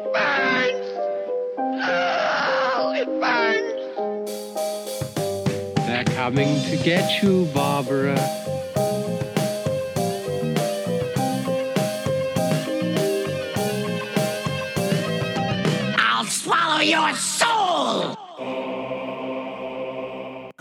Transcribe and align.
it 0.00 0.12
burns! 0.12 0.86
Oh, 1.58 2.92
it 2.96 3.08
burns! 3.20 3.80
They're 5.86 6.04
coming 6.16 6.62
to 6.64 6.76
get 6.76 7.22
you, 7.22 7.46
Barbara. 7.46 8.18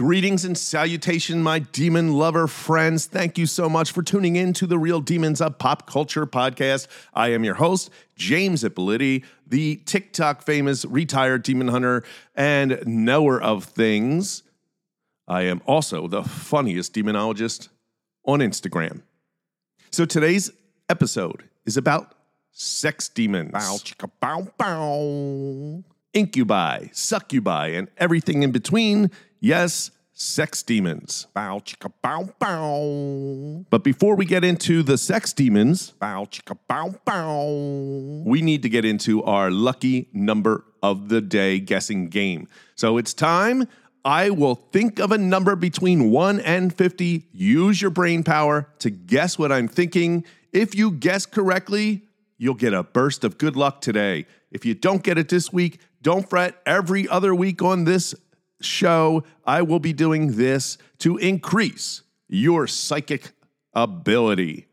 Greetings 0.10 0.44
and 0.44 0.58
salutation, 0.58 1.44
my 1.44 1.60
demon 1.60 2.14
lover 2.14 2.48
friends. 2.48 3.06
Thank 3.06 3.38
you 3.38 3.46
so 3.46 3.70
much 3.70 3.92
for 3.92 4.02
tuning 4.02 4.38
in 4.38 4.54
to 4.54 4.66
the 4.66 4.80
Real 4.80 5.02
Demons 5.02 5.40
of 5.40 5.60
Pop 5.60 5.86
Culture 5.86 6.26
podcast. 6.26 6.88
I 7.14 7.28
am 7.28 7.44
your 7.44 7.54
host, 7.54 7.92
James 8.16 8.64
Ippoliti, 8.64 9.24
the 9.46 9.76
TikTok 9.86 10.42
famous 10.42 10.84
retired 10.84 11.44
demon 11.44 11.68
hunter 11.68 12.04
and 12.34 12.82
knower 12.88 13.40
of 13.40 13.66
things. 13.66 14.42
I 15.28 15.44
am 15.44 15.62
also 15.68 16.08
the 16.08 16.24
funniest 16.24 16.96
demonologist 16.96 17.70
on 18.26 18.40
Instagram. 18.40 19.04
So 19.92 20.06
today's 20.06 20.50
episode 20.90 21.44
is 21.68 21.78
about 21.78 22.16
sex 22.52 23.10
demons. 23.10 23.52
Bow, 23.52 23.78
chicka, 23.78 24.10
bow, 24.20 24.48
bow. 24.58 25.84
Incubi, 26.14 26.88
succubi, 26.94 27.68
and 27.68 27.90
everything 28.00 28.42
in 28.42 28.50
between. 28.50 29.12
Yes, 29.40 29.92
sex 30.20 30.62
demons. 30.62 31.28
Bow, 31.34 31.60
chicka, 31.60 31.92
bow, 32.02 32.30
bow. 32.40 33.66
But 33.70 33.84
before 33.84 34.16
we 34.16 34.26
get 34.26 34.44
into 34.44 34.84
the 34.84 34.98
sex 34.98 35.32
demons, 35.32 35.92
bow, 35.92 36.26
chicka, 36.26 36.58
bow, 36.68 36.94
bow, 37.06 38.24
we 38.26 38.42
need 38.42 38.62
to 38.64 38.70
get 38.70 38.84
into 38.84 39.24
our 39.24 39.50
lucky 39.50 40.10
number 40.12 40.66
of 40.84 41.08
the 41.08 41.22
day 41.22 41.60
guessing 41.60 42.10
game. 42.10 42.48
So 42.76 42.98
it's 42.98 43.14
time. 43.14 43.68
I 44.04 44.30
will 44.30 44.56
think 44.56 45.00
of 45.00 45.12
a 45.12 45.18
number 45.18 45.56
between 45.56 46.12
1 46.12 46.40
and 46.42 46.74
50. 46.74 47.26
Use 47.32 47.82
your 47.82 47.92
brain 47.92 48.24
power 48.24 48.68
to 48.80 48.90
guess 48.90 49.40
what 49.40 49.52
I'm 49.52 49.68
thinking. 49.68 50.26
If 50.52 50.76
you 50.76 50.92
guess 50.92 51.26
correctly, 51.26 52.04
you'll 52.38 52.56
get 52.56 52.74
a 52.74 52.84
burst 52.84 53.24
of 53.24 53.38
good 53.38 53.56
luck 53.56 53.82
today. 53.82 54.26
If 54.52 54.66
you 54.66 54.74
don't 54.74 55.04
get 55.04 55.18
it 55.18 55.30
this 55.30 55.54
week, 55.54 55.80
don't 56.02 56.30
fret. 56.30 56.56
Every 56.66 57.08
other 57.08 57.36
week 57.36 57.62
on 57.62 57.84
this 57.84 58.16
show, 58.62 59.24
I 59.46 59.62
will 59.62 59.80
be 59.80 59.94
doing 59.94 60.38
this 60.38 60.78
to 61.00 61.18
increase 61.18 62.04
your 62.28 62.68
psychic 62.68 63.32
ability. 63.74 64.68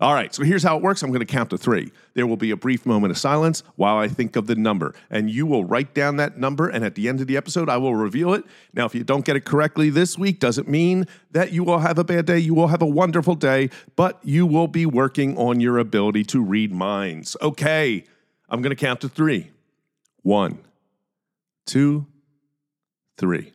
All 0.00 0.12
right, 0.12 0.34
so 0.34 0.42
here's 0.42 0.64
how 0.64 0.76
it 0.76 0.82
works. 0.82 1.02
I'm 1.02 1.10
going 1.10 1.24
to 1.24 1.26
count 1.26 1.50
to 1.50 1.56
three. 1.56 1.92
There 2.14 2.26
will 2.26 2.36
be 2.36 2.50
a 2.50 2.56
brief 2.56 2.84
moment 2.84 3.12
of 3.12 3.16
silence 3.16 3.62
while 3.76 3.96
I 3.96 4.08
think 4.08 4.34
of 4.34 4.48
the 4.48 4.56
number, 4.56 4.92
and 5.08 5.30
you 5.30 5.46
will 5.46 5.64
write 5.64 5.94
down 5.94 6.16
that 6.16 6.36
number. 6.36 6.68
And 6.68 6.84
at 6.84 6.96
the 6.96 7.08
end 7.08 7.20
of 7.20 7.28
the 7.28 7.36
episode, 7.36 7.68
I 7.68 7.76
will 7.76 7.94
reveal 7.94 8.34
it. 8.34 8.44
Now, 8.74 8.86
if 8.86 8.94
you 8.94 9.04
don't 9.04 9.24
get 9.24 9.36
it 9.36 9.44
correctly 9.44 9.90
this 9.90 10.18
week, 10.18 10.40
doesn't 10.40 10.68
mean 10.68 11.06
that 11.30 11.52
you 11.52 11.62
will 11.62 11.78
have 11.78 11.96
a 11.96 12.04
bad 12.04 12.26
day. 12.26 12.38
You 12.38 12.54
will 12.54 12.68
have 12.68 12.82
a 12.82 12.86
wonderful 12.86 13.36
day, 13.36 13.70
but 13.94 14.18
you 14.24 14.46
will 14.46 14.68
be 14.68 14.84
working 14.84 15.38
on 15.38 15.60
your 15.60 15.78
ability 15.78 16.24
to 16.24 16.42
read 16.42 16.72
minds. 16.72 17.36
Okay, 17.40 18.04
I'm 18.50 18.62
going 18.62 18.76
to 18.76 18.84
count 18.84 19.00
to 19.02 19.08
three. 19.08 19.52
One, 20.22 20.58
two, 21.66 22.06
three. 23.16 23.52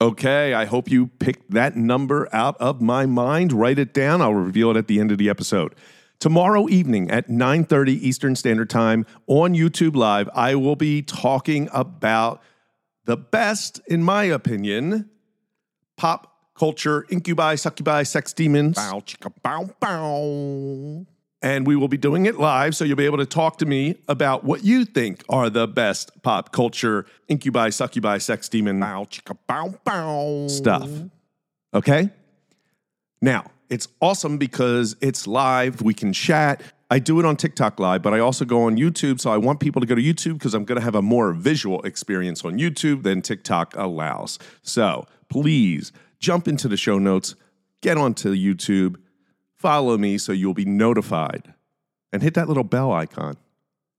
Okay, 0.00 0.52
I 0.52 0.64
hope 0.64 0.90
you 0.90 1.06
picked 1.06 1.52
that 1.52 1.76
number 1.76 2.28
out 2.30 2.56
of 2.60 2.82
my 2.82 3.06
mind. 3.06 3.52
Write 3.52 3.78
it 3.78 3.94
down. 3.94 4.20
I'll 4.20 4.34
reveal 4.34 4.70
it 4.70 4.76
at 4.76 4.86
the 4.86 5.00
end 5.00 5.10
of 5.12 5.18
the 5.18 5.30
episode. 5.30 5.74
Tomorrow 6.18 6.68
evening 6.68 7.10
at 7.10 7.28
9:30 7.28 7.92
Eastern 7.92 8.36
Standard 8.36 8.68
Time 8.68 9.06
on 9.26 9.54
YouTube 9.54 9.96
Live, 9.96 10.28
I 10.34 10.56
will 10.56 10.76
be 10.76 11.00
talking 11.00 11.68
about 11.72 12.42
the 13.04 13.16
best 13.16 13.80
in 13.86 14.02
my 14.02 14.24
opinion 14.24 15.08
pop 15.96 16.38
culture 16.54 17.06
incubi, 17.10 17.54
succubi, 17.54 18.02
sex 18.02 18.32
demons. 18.32 18.76
Bow, 18.76 19.00
chicka, 19.00 19.32
bow, 19.42 19.70
bow 19.80 21.06
and 21.44 21.66
we 21.66 21.76
will 21.76 21.88
be 21.88 21.98
doing 21.98 22.24
it 22.24 22.38
live. 22.38 22.74
So 22.74 22.86
you'll 22.86 22.96
be 22.96 23.04
able 23.04 23.18
to 23.18 23.26
talk 23.26 23.58
to 23.58 23.66
me 23.66 23.96
about 24.08 24.44
what 24.44 24.64
you 24.64 24.86
think 24.86 25.22
are 25.28 25.50
the 25.50 25.68
best 25.68 26.22
pop 26.22 26.52
culture 26.52 27.04
incubi, 27.28 27.68
succubi, 27.68 28.16
sex 28.16 28.48
demon 28.48 28.80
bow, 28.80 29.06
chicka, 29.10 29.36
bow, 29.46 29.74
bow. 29.84 30.48
stuff. 30.48 30.88
Okay? 31.74 32.08
Now, 33.20 33.50
it's 33.68 33.88
awesome 34.00 34.38
because 34.38 34.96
it's 35.02 35.26
live. 35.26 35.82
We 35.82 35.92
can 35.92 36.14
chat. 36.14 36.62
I 36.90 36.98
do 36.98 37.20
it 37.20 37.26
on 37.26 37.36
TikTok 37.36 37.78
live, 37.78 38.00
but 38.00 38.14
I 38.14 38.20
also 38.20 38.46
go 38.46 38.62
on 38.62 38.78
YouTube. 38.78 39.20
So 39.20 39.30
I 39.30 39.36
want 39.36 39.60
people 39.60 39.82
to 39.82 39.86
go 39.86 39.94
to 39.94 40.02
YouTube 40.02 40.34
because 40.34 40.54
I'm 40.54 40.64
going 40.64 40.78
to 40.78 40.84
have 40.84 40.94
a 40.94 41.02
more 41.02 41.34
visual 41.34 41.82
experience 41.82 42.42
on 42.42 42.58
YouTube 42.58 43.02
than 43.02 43.20
TikTok 43.20 43.76
allows. 43.76 44.38
So 44.62 45.06
please 45.28 45.92
jump 46.20 46.48
into 46.48 46.68
the 46.68 46.78
show 46.78 46.98
notes, 46.98 47.34
get 47.82 47.98
onto 47.98 48.34
YouTube, 48.34 48.96
follow 49.64 49.96
me 49.96 50.18
so 50.18 50.30
you'll 50.30 50.52
be 50.52 50.66
notified 50.66 51.54
and 52.12 52.22
hit 52.22 52.34
that 52.34 52.48
little 52.48 52.64
bell 52.64 52.92
icon. 52.92 53.34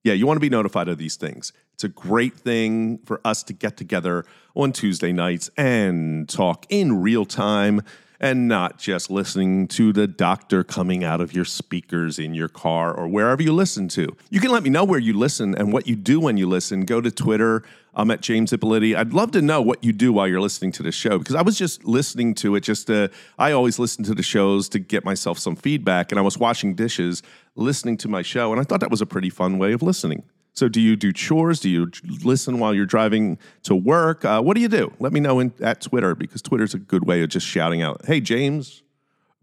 Yeah, 0.04 0.14
you 0.14 0.28
want 0.28 0.38
to 0.38 0.42
be 0.42 0.48
notified 0.48 0.88
of 0.88 1.00
these 1.00 1.16
things. 1.16 1.54
It's 1.74 1.84
a 1.84 1.88
great 1.90 2.36
thing 2.36 3.00
for 3.00 3.20
us 3.26 3.42
to 3.42 3.54
get 3.54 3.76
together 3.76 4.26
on 4.54 4.72
Tuesday 4.74 5.12
nights 5.12 5.50
and 5.58 6.30
talk 6.30 6.68
in 6.70 7.02
real 7.02 7.26
time 7.26 7.82
and 8.20 8.48
not 8.48 8.78
just 8.78 9.10
listening 9.10 9.68
to 9.68 9.92
the 9.94 10.08
doctor 10.08 10.64
coming 10.64 11.04
out 11.04 11.22
of 11.22 11.34
your 11.34 11.46
speakers 11.46 12.20
in 12.20 12.34
your 12.34 12.48
car 12.48 12.94
or 12.94 13.08
wherever 13.08 13.42
you 13.42 13.54
listen 13.54 13.88
to. 13.90 14.16
You 14.30 14.40
can 14.40 14.52
let 14.52 14.64
me 14.64 14.70
know 14.70 14.84
where 14.84 15.00
you 15.00 15.14
listen 15.14 15.56
and 15.56 15.74
what 15.74 15.88
you 15.88 15.96
do 15.96 16.20
when 16.20 16.38
you 16.38 16.48
listen. 16.48 16.86
Go 16.86 17.02
to 17.02 17.12
Twitter. 17.12 17.64
I'm 17.94 18.12
at 18.12 18.22
James 18.22 18.52
Ippoliti. 18.52 18.96
I'd 18.96 19.14
love 19.14 19.32
to 19.32 19.42
know 19.42 19.62
what 19.62 19.84
you 19.84 19.94
do 19.94 20.12
while 20.12 20.28
you're 20.28 20.42
listening 20.42 20.74
to 20.74 20.84
the 20.84 20.92
show 20.92 21.18
because 21.18 21.36
I 21.36 21.42
was 21.42 21.58
just 21.58 21.86
listening 21.86 22.36
to 22.36 22.56
it. 22.56 22.62
Just 22.62 22.88
to, 22.88 23.10
I 23.40 23.54
always 23.54 23.80
listen 23.80 24.04
to 24.06 24.14
the 24.14 24.24
shows 24.24 24.68
to 24.70 24.80
get 24.80 25.06
myself 25.06 25.40
some 25.40 25.56
feedback, 25.56 26.12
and 26.12 26.20
I 26.20 26.22
was 26.22 26.38
washing 26.38 26.76
dishes, 26.76 27.24
listening 27.56 27.96
to 27.98 28.10
my 28.10 28.22
show, 28.22 28.52
and 28.52 28.60
I 28.60 28.66
thought 28.66 28.82
that 28.82 28.92
was 28.92 29.02
a 29.02 29.06
pretty 29.06 29.30
fun 29.30 29.58
way 29.58 29.72
of 29.72 29.82
listening. 29.82 30.24
So, 30.56 30.70
do 30.70 30.80
you 30.80 30.96
do 30.96 31.12
chores? 31.12 31.60
Do 31.60 31.70
you 31.70 31.92
listen 32.24 32.60
while 32.60 32.74
you're 32.74 32.86
driving 32.86 33.38
to 33.64 33.76
work? 33.76 34.24
Uh, 34.24 34.42
what 34.42 34.56
do 34.56 34.62
you 34.62 34.70
do? 34.70 34.94
Let 35.00 35.12
me 35.12 35.20
know 35.20 35.40
in, 35.40 35.54
at 35.62 35.82
Twitter 35.82 36.16
because 36.16 36.42
Twitter's 36.42 36.74
a 36.74 36.80
good 36.80 37.06
way 37.06 37.22
of 37.22 37.30
just 37.30 37.46
shouting 37.46 37.82
out, 37.82 38.06
"Hey, 38.06 38.22
James, 38.22 38.82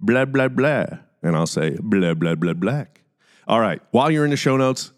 blah 0.01 0.25
blah 0.25 0.49
blah," 0.49 0.87
and 1.23 1.37
I'll 1.37 1.47
say 1.47 1.77
blah 1.81 2.15
blah 2.15 2.35
blah 2.35 2.55
black. 2.55 3.03
All 3.47 3.61
right. 3.61 3.83
While 3.91 4.11
you're 4.11 4.25
in 4.25 4.31
the 4.31 4.37
show 4.37 4.57
notes, 4.57 4.93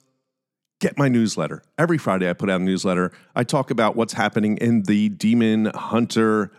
get 0.79 0.97
my 0.97 1.09
newsletter. 1.09 1.63
Every 1.79 1.99
Friday, 1.99 2.31
I 2.31 2.33
put 2.33 2.49
out 2.49 2.61
a 2.61 2.65
newsletter. 2.65 3.11
I 3.35 3.43
talk 3.43 3.73
about 3.73 3.97
what's 3.97 4.13
happening 4.13 4.57
in 4.59 4.83
the 4.85 5.09
demon 5.09 5.73
hunter 5.75 6.53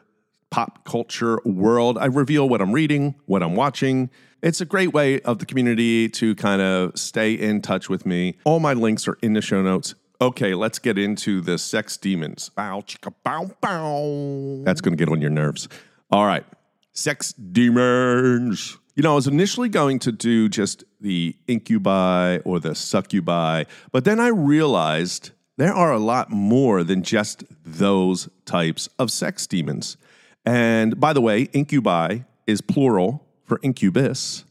pop 0.50 0.84
culture 0.84 1.40
world. 1.46 1.98
I 1.98 2.06
reveal 2.06 2.50
what 2.50 2.62
I'm 2.62 2.72
reading, 2.74 3.16
what 3.26 3.42
I'm 3.44 3.56
watching. 3.56 4.10
It's 4.46 4.62
a 4.62 4.66
great 4.66 4.94
way 4.94 5.20
of 5.22 5.40
the 5.40 5.46
community 5.48 6.08
to 6.08 6.36
kind 6.36 6.62
of 6.62 6.96
stay 7.00 7.34
in 7.34 7.64
touch 7.64 7.90
with 7.90 8.06
me. 8.06 8.38
All 8.44 8.60
my 8.60 8.74
links 8.74 9.08
are 9.08 9.18
in 9.24 9.34
the 9.34 9.42
show 9.42 9.64
notes. 9.64 9.96
Okay, 10.22 10.54
let's 10.54 10.78
get 10.78 11.00
into 11.00 11.42
the 11.42 11.58
sex 11.58 11.98
demons. 11.98 12.50
Bow, 12.50 12.82
chicka, 12.82 13.12
bow, 13.24 13.50
bow. 13.60 14.62
That's 14.64 14.82
going 14.82 14.96
to 14.96 15.04
get 15.04 15.12
on 15.12 15.20
your 15.20 15.32
nerves. 15.32 15.68
All 16.12 16.28
right, 16.28 16.46
sex 16.94 17.34
demons. 17.34 18.78
You 18.94 19.02
know, 19.02 19.14
I 19.14 19.16
was 19.16 19.26
initially 19.26 19.68
going 19.68 19.98
to 19.98 20.12
do 20.12 20.48
just 20.48 20.84
the 21.02 21.36
incubi 21.48 22.38
or 22.46 22.60
the 22.60 22.76
succubi, 22.76 23.64
but 23.92 24.06
then 24.06 24.20
I 24.20 24.28
realized 24.28 25.32
there 25.58 25.74
are 25.74 25.92
a 25.92 25.98
lot 25.98 26.30
more 26.30 26.84
than 26.84 27.02
just 27.02 27.44
those 27.66 28.30
types 28.46 28.90
of 29.00 29.10
sex 29.10 29.48
demons. 29.48 29.98
And 30.46 31.00
by 31.00 31.14
the 31.14 31.22
way, 31.22 31.50
incubi 31.52 32.20
is 32.46 32.62
plural 32.62 33.25
for 33.46 33.60
incubus, 33.62 34.44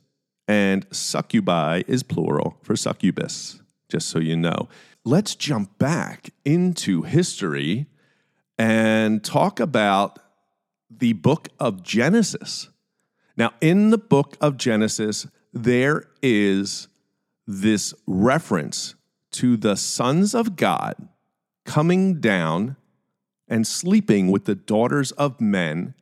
and 0.48 0.86
succubi 0.90 1.82
is 1.86 2.02
plural 2.02 2.56
for 2.62 2.76
succubus, 2.76 3.60
just 3.88 4.08
so 4.08 4.18
you 4.18 4.36
know. 4.36 4.68
Let's 5.04 5.34
jump 5.34 5.78
back 5.78 6.30
into 6.44 7.02
history 7.02 7.86
and 8.58 9.22
talk 9.22 9.60
about 9.60 10.18
the 10.90 11.12
book 11.12 11.48
of 11.58 11.82
Genesis. 11.82 12.68
Now, 13.36 13.52
in 13.60 13.90
the 13.90 13.98
book 13.98 14.36
of 14.40 14.56
Genesis, 14.56 15.26
there 15.52 16.04
is 16.22 16.88
this 17.46 17.92
reference 18.06 18.94
to 19.32 19.56
the 19.56 19.76
sons 19.76 20.34
of 20.34 20.56
God 20.56 20.94
coming 21.64 22.20
down 22.20 22.76
and 23.48 23.66
sleeping 23.66 24.30
with 24.30 24.44
the 24.44 24.54
daughters 24.54 25.12
of 25.12 25.40
men 25.40 25.94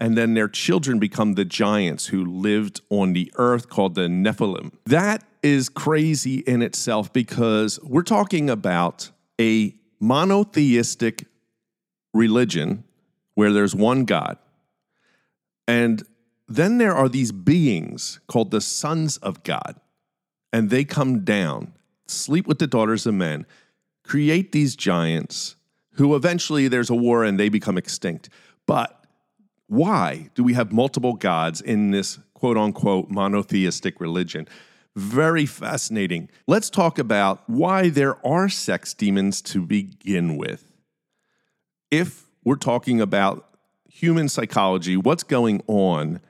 and 0.00 0.16
then 0.16 0.32
their 0.32 0.48
children 0.48 0.98
become 0.98 1.34
the 1.34 1.44
giants 1.44 2.06
who 2.06 2.24
lived 2.24 2.80
on 2.88 3.12
the 3.12 3.30
earth 3.36 3.68
called 3.68 3.94
the 3.94 4.08
Nephilim. 4.08 4.72
That 4.86 5.22
is 5.42 5.68
crazy 5.68 6.38
in 6.38 6.62
itself 6.62 7.12
because 7.12 7.78
we're 7.82 8.02
talking 8.02 8.48
about 8.48 9.10
a 9.38 9.74
monotheistic 10.00 11.26
religion 12.14 12.84
where 13.34 13.52
there's 13.52 13.74
one 13.74 14.06
God. 14.06 14.38
And 15.68 16.02
then 16.48 16.78
there 16.78 16.94
are 16.94 17.08
these 17.08 17.30
beings 17.30 18.20
called 18.26 18.50
the 18.50 18.60
sons 18.60 19.18
of 19.18 19.42
God, 19.44 19.78
and 20.52 20.70
they 20.70 20.84
come 20.84 21.24
down, 21.24 21.74
sleep 22.08 22.46
with 22.46 22.58
the 22.58 22.66
daughters 22.66 23.06
of 23.06 23.14
men, 23.14 23.46
create 24.02 24.50
these 24.50 24.74
giants 24.74 25.56
who 25.92 26.16
eventually 26.16 26.66
there's 26.66 26.90
a 26.90 26.94
war 26.94 27.22
and 27.22 27.38
they 27.38 27.48
become 27.48 27.78
extinct. 27.78 28.30
But 28.66 28.99
why 29.70 30.28
do 30.34 30.42
we 30.42 30.54
have 30.54 30.72
multiple 30.72 31.12
gods 31.12 31.60
in 31.60 31.92
this 31.92 32.18
quote 32.34 32.56
unquote 32.56 33.08
monotheistic 33.08 34.00
religion? 34.00 34.48
Very 34.96 35.46
fascinating. 35.46 36.28
Let's 36.48 36.68
talk 36.68 36.98
about 36.98 37.48
why 37.48 37.88
there 37.88 38.24
are 38.26 38.48
sex 38.48 38.92
demons 38.94 39.40
to 39.42 39.64
begin 39.64 40.36
with. 40.36 40.72
If 41.88 42.26
we're 42.44 42.56
talking 42.56 43.00
about 43.00 43.48
human 43.88 44.28
psychology, 44.28 44.96
what's 44.96 45.22
going 45.22 45.62
on 45.68 46.20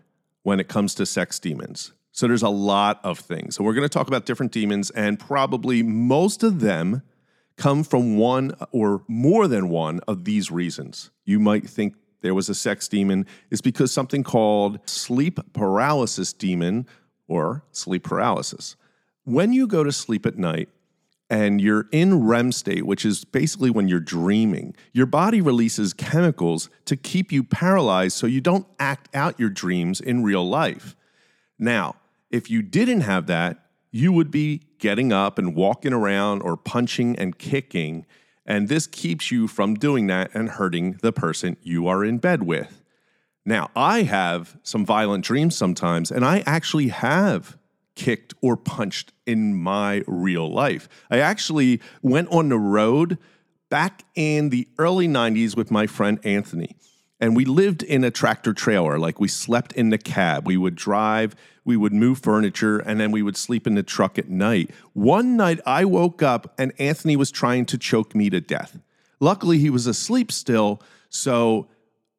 when 0.42 0.60
it 0.60 0.68
comes 0.68 0.94
to 0.96 1.06
sex 1.06 1.38
demons? 1.38 1.92
So 2.12 2.26
there's 2.28 2.42
a 2.42 2.50
lot 2.50 3.00
of 3.02 3.18
things. 3.18 3.54
So 3.54 3.64
we're 3.64 3.72
going 3.72 3.88
to 3.88 3.92
talk 3.92 4.06
about 4.06 4.26
different 4.26 4.52
demons, 4.52 4.90
and 4.90 5.18
probably 5.18 5.82
most 5.82 6.42
of 6.42 6.60
them 6.60 7.02
come 7.56 7.84
from 7.84 8.18
one 8.18 8.52
or 8.70 9.02
more 9.08 9.48
than 9.48 9.70
one 9.70 10.00
of 10.06 10.24
these 10.24 10.50
reasons. 10.50 11.10
You 11.24 11.38
might 11.38 11.66
think 11.66 11.94
there 12.22 12.34
was 12.34 12.48
a 12.48 12.54
sex 12.54 12.88
demon 12.88 13.26
is 13.50 13.60
because 13.60 13.92
something 13.92 14.22
called 14.22 14.78
sleep 14.88 15.40
paralysis 15.52 16.32
demon 16.32 16.86
or 17.28 17.64
sleep 17.72 18.04
paralysis. 18.04 18.76
When 19.24 19.52
you 19.52 19.66
go 19.66 19.84
to 19.84 19.92
sleep 19.92 20.26
at 20.26 20.36
night 20.36 20.68
and 21.30 21.60
you're 21.60 21.86
in 21.92 22.26
REM 22.26 22.50
state, 22.50 22.84
which 22.84 23.04
is 23.04 23.24
basically 23.24 23.70
when 23.70 23.86
you're 23.86 24.00
dreaming, 24.00 24.74
your 24.92 25.06
body 25.06 25.40
releases 25.40 25.92
chemicals 25.92 26.68
to 26.86 26.96
keep 26.96 27.30
you 27.30 27.44
paralyzed 27.44 28.16
so 28.16 28.26
you 28.26 28.40
don't 28.40 28.66
act 28.78 29.08
out 29.14 29.38
your 29.38 29.50
dreams 29.50 30.00
in 30.00 30.24
real 30.24 30.46
life. 30.46 30.96
Now, 31.58 31.96
if 32.30 32.50
you 32.50 32.62
didn't 32.62 33.02
have 33.02 33.26
that, 33.26 33.66
you 33.92 34.12
would 34.12 34.30
be 34.30 34.62
getting 34.78 35.12
up 35.12 35.38
and 35.38 35.54
walking 35.54 35.92
around 35.92 36.42
or 36.42 36.56
punching 36.56 37.16
and 37.16 37.38
kicking. 37.38 38.06
And 38.50 38.66
this 38.66 38.88
keeps 38.88 39.30
you 39.30 39.46
from 39.46 39.74
doing 39.74 40.08
that 40.08 40.32
and 40.34 40.48
hurting 40.48 40.98
the 41.02 41.12
person 41.12 41.56
you 41.62 41.86
are 41.86 42.04
in 42.04 42.18
bed 42.18 42.42
with. 42.42 42.82
Now, 43.46 43.70
I 43.76 44.02
have 44.02 44.58
some 44.64 44.84
violent 44.84 45.24
dreams 45.24 45.56
sometimes, 45.56 46.10
and 46.10 46.24
I 46.24 46.42
actually 46.46 46.88
have 46.88 47.56
kicked 47.94 48.34
or 48.40 48.56
punched 48.56 49.12
in 49.24 49.54
my 49.54 50.02
real 50.08 50.52
life. 50.52 50.88
I 51.12 51.18
actually 51.18 51.80
went 52.02 52.26
on 52.30 52.48
the 52.48 52.58
road 52.58 53.18
back 53.68 54.02
in 54.16 54.48
the 54.48 54.66
early 54.78 55.06
90s 55.06 55.56
with 55.56 55.70
my 55.70 55.86
friend 55.86 56.18
Anthony. 56.24 56.74
And 57.20 57.36
we 57.36 57.44
lived 57.44 57.82
in 57.82 58.02
a 58.02 58.10
tractor 58.10 58.54
trailer, 58.54 58.98
like 58.98 59.20
we 59.20 59.28
slept 59.28 59.72
in 59.74 59.90
the 59.90 59.98
cab. 59.98 60.46
We 60.46 60.56
would 60.56 60.74
drive, 60.74 61.36
we 61.64 61.76
would 61.76 61.92
move 61.92 62.18
furniture, 62.18 62.78
and 62.78 62.98
then 62.98 63.10
we 63.10 63.22
would 63.22 63.36
sleep 63.36 63.66
in 63.66 63.74
the 63.74 63.82
truck 63.82 64.18
at 64.18 64.28
night. 64.28 64.70
One 64.94 65.36
night 65.36 65.60
I 65.66 65.84
woke 65.84 66.22
up 66.22 66.54
and 66.58 66.72
Anthony 66.78 67.16
was 67.16 67.30
trying 67.30 67.66
to 67.66 67.78
choke 67.78 68.14
me 68.14 68.30
to 68.30 68.40
death. 68.40 68.78
Luckily, 69.20 69.58
he 69.58 69.68
was 69.68 69.86
asleep 69.86 70.32
still, 70.32 70.82
so 71.10 71.68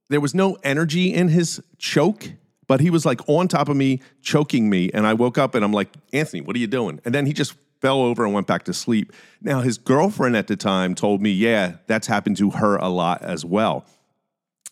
there 0.09 0.21
was 0.21 0.36
no 0.36 0.57
energy 0.63 1.12
in 1.12 1.30
his 1.30 1.62
choke, 1.80 2.33
but 2.68 2.80
he 2.80 2.92
was 2.92 3.06
like 3.06 3.27
on 3.27 3.47
top 3.47 3.69
of 3.69 3.75
me, 3.75 4.01
choking 4.21 4.69
me. 4.69 4.92
And 4.94 5.07
I 5.07 5.15
woke 5.15 5.39
up 5.39 5.56
and 5.56 5.65
I'm 5.65 5.74
like, 5.74 5.89
Anthony, 6.13 6.42
what 6.42 6.56
are 6.56 6.59
you 6.59 6.68
doing? 6.68 7.01
And 7.04 7.15
then 7.15 7.25
he 7.25 7.33
just 7.33 7.56
fell 7.81 8.01
over 8.01 8.24
and 8.24 8.33
went 8.33 8.45
back 8.45 8.63
to 8.65 8.74
sleep. 8.74 9.12
Now, 9.42 9.62
his 9.62 9.80
girlfriend 9.80 10.36
at 10.36 10.45
the 10.45 10.56
time 10.56 10.94
told 10.94 11.21
me, 11.21 11.31
yeah, 11.31 11.77
that's 11.88 12.06
happened 12.06 12.38
to 12.38 12.51
her 12.51 12.75
a 12.77 12.89
lot 12.89 13.24
as 13.24 13.44
well. 13.44 13.86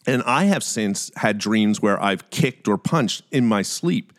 And 0.05 0.23
I 0.23 0.45
have 0.45 0.63
since 0.63 1.11
had 1.17 1.37
dreams 1.37 1.81
where 1.81 2.01
I've 2.01 2.29
kicked 2.29 2.67
or 2.67 2.77
punched 2.77 3.23
in 3.31 3.45
my 3.45 3.61
sleep. 3.61 4.13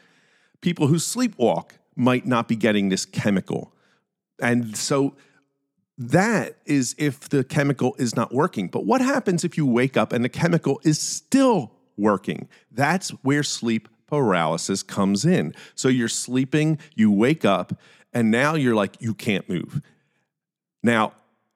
People 0.61 0.89
who 0.89 0.97
sleepwalk 0.97 1.73
might 1.97 2.27
not 2.27 2.49
be 2.49 2.57
getting 2.57 2.89
this 2.89 3.05
chemical. 3.05 3.73
And 4.41 4.77
so 4.77 5.15
that 5.99 6.57
is 6.65 6.95
if 6.99 7.29
the 7.29 7.45
chemical 7.45 7.95
is 7.99 8.17
not 8.17 8.33
working. 8.33 8.69
But 8.69 8.87
what 8.87 9.01
happens 9.01 9.45
if 9.45 9.57
you 9.57 9.67
wake 9.67 9.97
up 9.97 10.13
and 10.13 10.25
the 10.25 10.29
chemical 10.29 10.81
is 10.83 11.01
still 11.01 11.73
working? 11.97 12.49
That's 12.71 13.11
where 13.23 13.43
sleep 13.43 13.89
paralysis 14.07 14.83
comes 14.83 15.25
in. 15.25 15.55
So 15.75 15.89
you're 15.89 16.09
sleeping, 16.09 16.79
you 16.95 17.13
wake 17.13 17.45
up, 17.45 17.79
and 18.13 18.31
now 18.31 18.55
you're 18.55 18.75
like, 18.75 18.97
you 19.01 19.15
can't 19.15 19.49
move. 19.49 19.81
Now, 20.83 21.13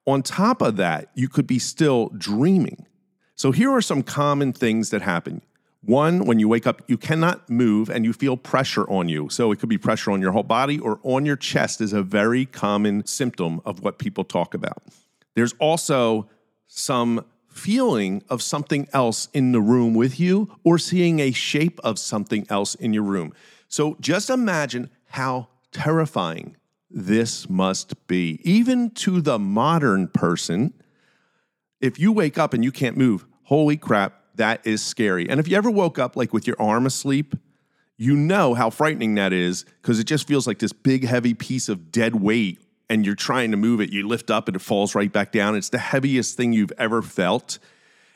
on 0.06 0.22
top 0.22 0.60
of 0.60 0.76
that, 0.76 1.08
you 1.14 1.28
could 1.28 1.46
be 1.46 1.58
still 1.58 2.10
dreaming. 2.10 2.86
So 3.34 3.52
here 3.52 3.70
are 3.72 3.82
some 3.82 4.02
common 4.02 4.52
things 4.52 4.90
that 4.90 5.02
happen. 5.02 5.42
One, 5.82 6.24
when 6.24 6.38
you 6.38 6.48
wake 6.48 6.66
up, 6.66 6.82
you 6.86 6.96
cannot 6.96 7.50
move 7.50 7.90
and 7.90 8.04
you 8.04 8.12
feel 8.14 8.36
pressure 8.36 8.88
on 8.88 9.08
you. 9.08 9.28
So 9.28 9.52
it 9.52 9.58
could 9.58 9.68
be 9.68 9.76
pressure 9.76 10.12
on 10.12 10.22
your 10.22 10.32
whole 10.32 10.42
body 10.42 10.78
or 10.78 10.98
on 11.02 11.26
your 11.26 11.36
chest 11.36 11.80
is 11.80 11.92
a 11.92 12.02
very 12.02 12.46
common 12.46 13.04
symptom 13.06 13.60
of 13.66 13.82
what 13.82 13.98
people 13.98 14.24
talk 14.24 14.54
about. 14.54 14.82
There's 15.34 15.52
also 15.54 16.28
some 16.66 17.24
feeling 17.48 18.22
of 18.30 18.42
something 18.42 18.88
else 18.92 19.28
in 19.34 19.52
the 19.52 19.60
room 19.60 19.94
with 19.94 20.18
you 20.18 20.56
or 20.64 20.78
seeing 20.78 21.20
a 21.20 21.32
shape 21.32 21.78
of 21.84 21.98
something 21.98 22.46
else 22.48 22.74
in 22.74 22.94
your 22.94 23.02
room. 23.02 23.32
So 23.68 23.96
just 24.00 24.30
imagine 24.30 24.90
how 25.08 25.48
terrifying 25.70 26.56
this 26.90 27.48
must 27.50 28.06
be. 28.06 28.40
Even 28.42 28.90
to 28.90 29.20
the 29.20 29.38
modern 29.38 30.08
person, 30.08 30.72
if 31.80 31.98
you 31.98 32.12
wake 32.12 32.38
up 32.38 32.54
and 32.54 32.64
you 32.64 32.72
can't 32.72 32.96
move, 32.96 33.26
holy 33.44 33.76
crap, 33.76 34.20
that 34.36 34.66
is 34.66 34.84
scary. 34.84 35.28
And 35.28 35.38
if 35.38 35.48
you 35.48 35.56
ever 35.56 35.70
woke 35.70 35.98
up 35.98 36.16
like 36.16 36.32
with 36.32 36.46
your 36.46 36.56
arm 36.60 36.86
asleep, 36.86 37.34
you 37.96 38.16
know 38.16 38.54
how 38.54 38.70
frightening 38.70 39.14
that 39.14 39.32
is 39.32 39.64
because 39.82 39.98
it 39.98 40.04
just 40.04 40.26
feels 40.26 40.46
like 40.46 40.58
this 40.58 40.72
big, 40.72 41.04
heavy 41.04 41.34
piece 41.34 41.68
of 41.68 41.92
dead 41.92 42.16
weight 42.16 42.60
and 42.90 43.06
you're 43.06 43.14
trying 43.14 43.50
to 43.52 43.56
move 43.56 43.80
it. 43.80 43.90
You 43.90 44.06
lift 44.06 44.30
up 44.30 44.48
and 44.48 44.56
it 44.56 44.60
falls 44.60 44.94
right 44.94 45.12
back 45.12 45.32
down. 45.32 45.54
It's 45.54 45.68
the 45.68 45.78
heaviest 45.78 46.36
thing 46.36 46.52
you've 46.52 46.72
ever 46.76 47.02
felt. 47.02 47.58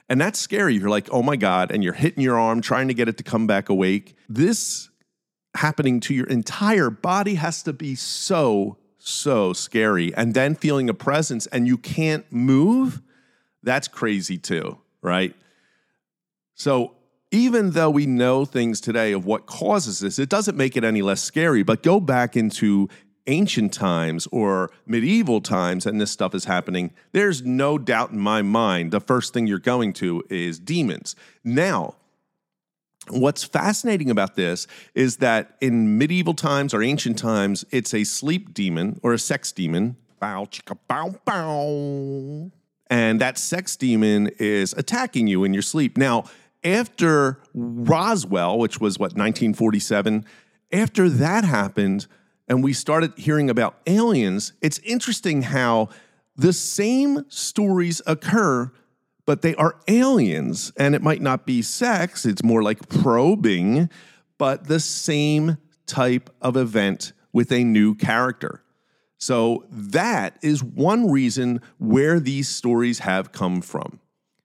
And 0.09 0.21
that's 0.21 0.39
scary. 0.39 0.75
You're 0.75 0.89
like, 0.89 1.09
oh 1.13 1.23
my 1.23 1.37
God. 1.37 1.71
And 1.71 1.85
you're 1.85 1.93
hitting 1.93 2.23
your 2.23 2.39
arm, 2.39 2.61
trying 2.61 2.89
to 2.89 2.95
get 2.95 3.09
it 3.09 3.17
to 3.19 3.23
come 3.23 3.47
back 3.47 3.69
awake. 3.69 4.17
This 4.29 4.89
happening 5.55 6.01
to 6.01 6.15
your 6.15 6.27
entire 6.27 6.91
body 6.91 7.35
has 7.35 7.63
to 7.65 7.73
be 7.73 7.95
so, 7.95 8.79
so 8.99 9.53
scary. 9.53 10.15
And 10.15 10.35
then 10.35 10.55
feeling 10.55 10.89
a 10.89 10.95
presence 10.95 11.47
and 11.47 11.67
you 11.67 11.79
can't 11.79 12.31
move 12.33 13.03
that's 13.63 13.89
crazy 13.89 14.39
too, 14.39 14.79
right? 15.03 15.35
So, 16.55 16.95
even 17.31 17.73
though 17.73 17.91
we 17.91 18.07
know 18.07 18.47
things 18.47 18.81
today 18.81 19.13
of 19.13 19.27
what 19.27 19.45
causes 19.45 19.99
this, 19.99 20.19
it 20.19 20.31
doesn't 20.31 20.57
make 20.57 20.77
it 20.77 20.85
any 20.85 21.03
less 21.03 21.23
scary. 21.23 21.63
But 21.63 21.83
go 21.83 22.01
back 22.01 22.37
into 22.37 22.89
ancient 23.27 23.75
times 23.75 24.27
or 24.33 24.71
medieval 24.87 25.43
times 25.43 25.85
and 25.85 26.01
this 26.01 26.11
stuff 26.11 26.35
is 26.35 26.47
happening, 26.47 26.91
there's 27.13 27.43
no 27.43 27.77
doubt 27.77 28.13
in 28.13 28.19
my 28.19 28.41
mind 28.41 28.91
the 28.91 29.01
first 29.01 29.35
thing 29.35 29.47
you're 29.47 29.59
going 29.59 29.93
to 29.95 30.25
is 30.31 30.59
demons. 30.59 31.15
Now, 31.45 31.95
What's 33.11 33.43
fascinating 33.43 34.11
about 34.11 34.37
this 34.37 34.67
is 34.95 35.17
that 35.19 35.57
in 35.63 35.97
medieval 35.97 36.35
times 36.35 36.75
or 36.75 36.83
ancient 36.83 37.17
times, 37.17 37.65
it's 37.71 37.95
a 37.95 38.05
sleep 38.05 38.53
demon 38.53 39.01
or 39.03 39.15
a 39.15 39.19
sex 39.19 39.51
demon. 39.51 39.97
Bow, 40.21 40.45
chicka, 40.45 40.77
bow, 40.87 41.15
bow 41.25 42.51
and 42.91 43.21
that 43.21 43.39
sex 43.39 43.77
demon 43.77 44.31
is 44.39 44.73
attacking 44.75 45.27
you 45.27 45.45
in 45.45 45.53
your 45.53 45.63
sleep. 45.63 45.97
Now, 45.97 46.25
after 46.65 47.41
Roswell, 47.55 48.59
which 48.59 48.81
was 48.81 48.99
what 48.99 49.13
1947, 49.13 50.25
after 50.73 51.09
that 51.09 51.45
happened 51.45 52.07
and 52.49 52.65
we 52.65 52.73
started 52.73 53.13
hearing 53.17 53.51
about 53.51 53.77
aliens, 53.87 54.53
it's 54.61 54.79
interesting 54.81 55.43
how 55.43 55.89
the 56.37 56.53
same 56.53 57.25
stories 57.29 58.01
occur 58.07 58.73
but 59.29 59.43
they 59.43 59.55
are 59.57 59.79
aliens 59.89 60.73
and 60.79 60.95
it 60.95 61.03
might 61.03 61.21
not 61.21 61.45
be 61.45 61.61
sex, 61.61 62.25
it's 62.25 62.43
more 62.43 62.63
like 62.63 62.89
probing, 62.89 63.91
but 64.39 64.69
the 64.69 64.81
same 64.81 65.59
type 65.85 66.31
of 66.41 66.57
event 66.57 67.13
with 67.31 67.53
a 67.53 67.63
new 67.63 67.95
character. 67.95 68.63
So 69.19 69.67
that 69.71 70.39
is 70.43 70.63
one 70.63 71.11
reason 71.11 71.61
where 71.79 72.21
these 72.21 72.49
stories 72.49 73.01
have 73.01 73.33
come 73.33 73.61
from. 73.61 74.01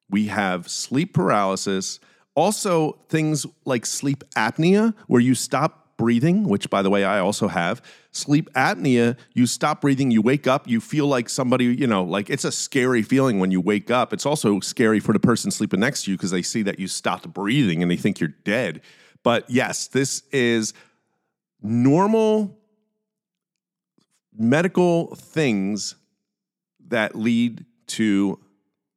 We 0.10 0.28
have 0.28 0.68
sleep 0.68 1.14
paralysis, 1.14 2.00
also 2.36 3.00
things 3.08 3.46
like 3.66 3.86
sleep 3.86 4.24
apnea, 4.36 4.96
where 5.08 5.22
you 5.22 5.36
stop 5.36 5.84
breathing, 5.98 6.44
which 6.44 6.70
by 6.72 6.82
the 6.82 6.90
way, 6.90 7.04
I 7.04 7.20
also 7.20 7.48
have. 7.48 7.82
Sleep 8.12 8.52
apnea, 8.54 9.16
you 9.34 9.46
stop 9.46 9.82
breathing, 9.82 10.10
you 10.10 10.22
wake 10.22 10.48
up, 10.48 10.68
you 10.68 10.82
feel 10.82 11.08
like 11.08 11.30
somebody, 11.30 11.66
you 11.66 11.88
know, 11.88 12.04
like 12.04 12.32
it's 12.32 12.44
a 12.44 12.52
scary 12.52 13.04
feeling 13.04 13.40
when 13.40 13.52
you 13.52 13.62
wake 13.62 13.92
up. 13.92 14.12
It's 14.12 14.26
also 14.26 14.60
scary 14.60 15.00
for 15.00 15.14
the 15.14 15.20
person 15.20 15.52
sleeping 15.52 15.80
next 15.80 16.06
to 16.06 16.12
you 16.12 16.18
because 16.18 16.32
they 16.32 16.42
see 16.42 16.64
that 16.64 16.80
you 16.80 16.88
stopped 16.88 17.32
breathing 17.32 17.82
and 17.82 17.92
they 17.92 17.98
think 17.98 18.20
you're 18.20 18.34
dead. 18.44 18.82
But 19.24 19.50
yes, 19.50 19.88
this 19.88 20.24
is 20.32 20.74
normal 21.62 22.58
medical 24.38 25.16
things 25.16 25.96
that 26.88 27.16
lead 27.16 27.66
to 27.88 28.40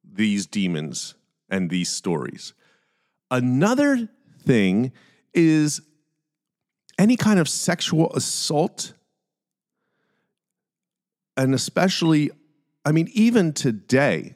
these 0.03 0.45
demons 0.45 1.15
and 1.49 1.69
these 1.69 1.89
stories. 1.89 2.53
Another 3.29 4.09
thing 4.43 4.91
is 5.33 5.81
any 6.97 7.15
kind 7.15 7.39
of 7.39 7.47
sexual 7.47 8.11
assault, 8.13 8.93
and 11.35 11.53
especially, 11.53 12.31
I 12.83 12.91
mean, 12.91 13.09
even 13.13 13.53
today, 13.53 14.35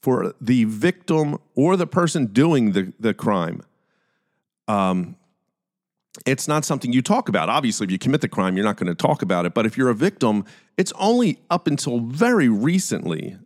for 0.00 0.34
the 0.40 0.64
victim 0.64 1.38
or 1.54 1.76
the 1.76 1.86
person 1.86 2.26
doing 2.26 2.72
the, 2.72 2.92
the 2.98 3.12
crime, 3.12 3.62
um, 4.68 5.16
it's 6.26 6.48
not 6.48 6.64
something 6.64 6.92
you 6.92 7.02
talk 7.02 7.28
about. 7.28 7.48
Obviously, 7.48 7.84
if 7.84 7.90
you 7.90 7.98
commit 7.98 8.20
the 8.20 8.28
crime, 8.28 8.56
you're 8.56 8.64
not 8.64 8.76
going 8.76 8.88
to 8.88 8.94
talk 8.94 9.22
about 9.22 9.46
it. 9.46 9.54
But 9.54 9.66
if 9.66 9.76
you're 9.76 9.90
a 9.90 9.94
victim, 9.94 10.44
it's 10.76 10.92
only 10.98 11.38
up 11.50 11.66
until 11.66 12.00
very 12.00 12.48
recently 12.48 13.36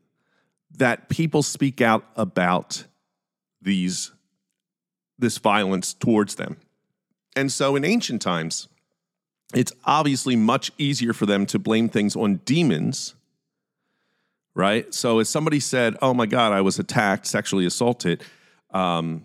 that 0.76 1.08
people 1.08 1.42
speak 1.42 1.80
out 1.80 2.04
about 2.16 2.84
these 3.60 4.12
this 5.18 5.38
violence 5.38 5.94
towards 5.94 6.34
them. 6.34 6.56
And 7.36 7.52
so 7.52 7.76
in 7.76 7.84
ancient 7.84 8.20
times, 8.22 8.68
it's 9.54 9.72
obviously 9.84 10.34
much 10.34 10.72
easier 10.78 11.12
for 11.12 11.26
them 11.26 11.46
to 11.46 11.58
blame 11.58 11.88
things 11.88 12.16
on 12.16 12.36
demons, 12.44 13.14
right? 14.54 14.92
So 14.92 15.20
if 15.20 15.28
somebody 15.28 15.60
said, 15.60 15.96
"Oh 16.02 16.14
my 16.14 16.26
God, 16.26 16.52
I 16.52 16.60
was 16.60 16.78
attacked, 16.78 17.26
sexually 17.26 17.66
assaulted," 17.66 18.24
um, 18.70 19.24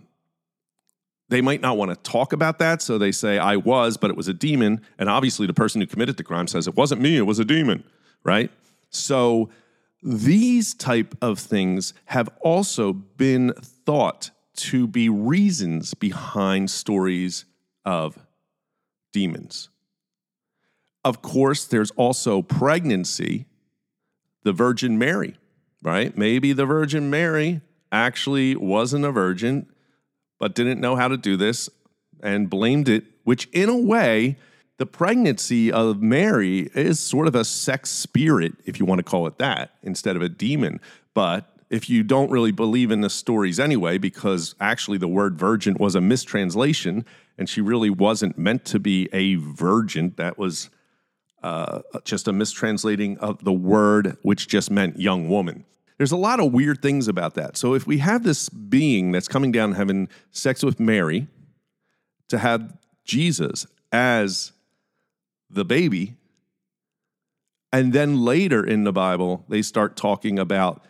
they 1.30 1.42
might 1.42 1.62
not 1.62 1.78
want 1.78 1.92
to 1.92 2.10
talk 2.10 2.34
about 2.34 2.60
that, 2.60 2.82
so 2.82 2.98
they 2.98 3.12
say, 3.12 3.38
"I 3.38 3.58
was, 3.58 3.98
but 3.98 4.10
it 4.10 4.18
was 4.18 4.28
a 4.28 4.34
demon." 4.34 4.82
And 4.98 5.10
obviously, 5.10 5.48
the 5.48 5.54
person 5.54 5.82
who 5.82 5.88
committed 5.88 6.18
the 6.18 6.24
crime 6.24 6.48
says, 6.48 6.68
"It 6.68 6.76
wasn't 6.76 7.02
me; 7.02 7.18
it 7.18 7.26
was 7.26 7.40
a 7.40 7.46
demon," 7.46 7.84
right? 8.24 8.52
So 8.90 9.50
these 10.02 10.74
type 10.74 11.16
of 11.22 11.40
things 11.40 11.94
have 12.06 12.30
also 12.42 12.94
been 12.94 13.54
thought 13.62 14.32
to 14.56 14.88
be 14.88 15.10
reasons 15.10 15.94
behind 15.94 16.70
stories 16.70 17.46
of 17.86 18.18
demons. 19.12 19.70
Of 21.04 21.22
course, 21.22 21.66
there's 21.66 21.92
also 21.92 22.42
pregnancy, 22.42 23.46
the 24.44 24.52
Virgin 24.52 24.98
Mary, 24.98 25.38
right? 25.82 26.18
Maybe 26.18 26.54
the 26.54 26.66
Virgin 26.66 27.10
Mary 27.10 27.62
actually 27.92 28.56
wasn't 28.56 29.06
a 29.06 29.12
virgin, 29.12 29.68
but 30.40 30.56
didn't 30.56 30.80
know 30.80 30.96
how 30.96 31.08
to 31.08 31.18
do 31.18 31.38
this 31.38 31.70
and 32.22 32.50
blamed 32.50 32.90
it, 32.90 33.06
which 33.24 33.48
in 33.52 33.70
a 33.70 33.78
way, 33.78 34.38
the 34.78 34.86
pregnancy 34.86 35.72
of 35.72 36.02
Mary 36.02 36.70
is 36.76 37.00
sort 37.00 37.28
of 37.28 37.36
a 37.36 37.44
sex 37.44 37.90
spirit, 37.90 38.54
if 38.66 38.80
you 38.80 38.86
want 38.86 39.00
to 39.00 39.04
call 39.04 39.26
it 39.28 39.38
that, 39.40 39.72
instead 39.82 40.16
of 40.16 40.22
a 40.22 40.30
demon. 40.30 40.80
But 41.14 41.52
if 41.70 41.90
you 41.90 42.04
don't 42.04 42.30
really 42.30 42.52
believe 42.52 42.92
in 42.92 43.02
the 43.02 43.10
stories 43.10 43.60
anyway, 43.60 43.98
because 43.98 44.56
actually 44.60 45.00
the 45.00 45.08
word 45.08 45.38
virgin 45.38 45.76
was 45.80 45.96
a 45.96 46.02
mistranslation 46.02 47.06
and 47.38 47.50
she 47.50 47.62
really 47.62 47.90
wasn't 47.90 48.38
meant 48.38 48.66
to 48.66 48.80
be 48.80 49.10
a 49.12 49.36
virgin, 49.36 50.14
that 50.18 50.38
was 50.38 50.70
uh, 51.44 51.82
just 52.04 52.28
a 52.28 52.32
mistranslating 52.32 53.18
of 53.18 53.44
the 53.44 53.54
word, 53.54 54.18
which 54.22 54.48
just 54.48 54.72
meant 54.72 55.00
young 55.00 55.30
woman. 55.30 55.66
There's 55.98 56.12
a 56.12 56.18
lot 56.18 56.40
of 56.40 56.52
weird 56.52 56.82
things 56.82 57.08
about 57.08 57.34
that. 57.36 57.58
So 57.58 57.74
if 57.74 57.88
we 57.88 57.98
have 57.98 58.24
this 58.24 58.50
being 58.50 59.12
that's 59.12 59.28
coming 59.28 59.52
down 59.52 59.74
having 59.74 60.10
sex 60.32 60.64
with 60.64 60.80
Mary, 60.80 61.28
to 62.28 62.38
have 62.38 62.78
Jesus 63.04 63.66
as 63.92 64.52
the 65.50 65.66
baby, 65.66 66.16
and 67.72 67.94
then 67.94 68.22
later 68.22 68.64
in 68.64 68.84
the 68.84 68.94
Bible, 68.94 69.46
they 69.50 69.62
start 69.62 69.96
talking 69.96 70.38
about 70.38 70.84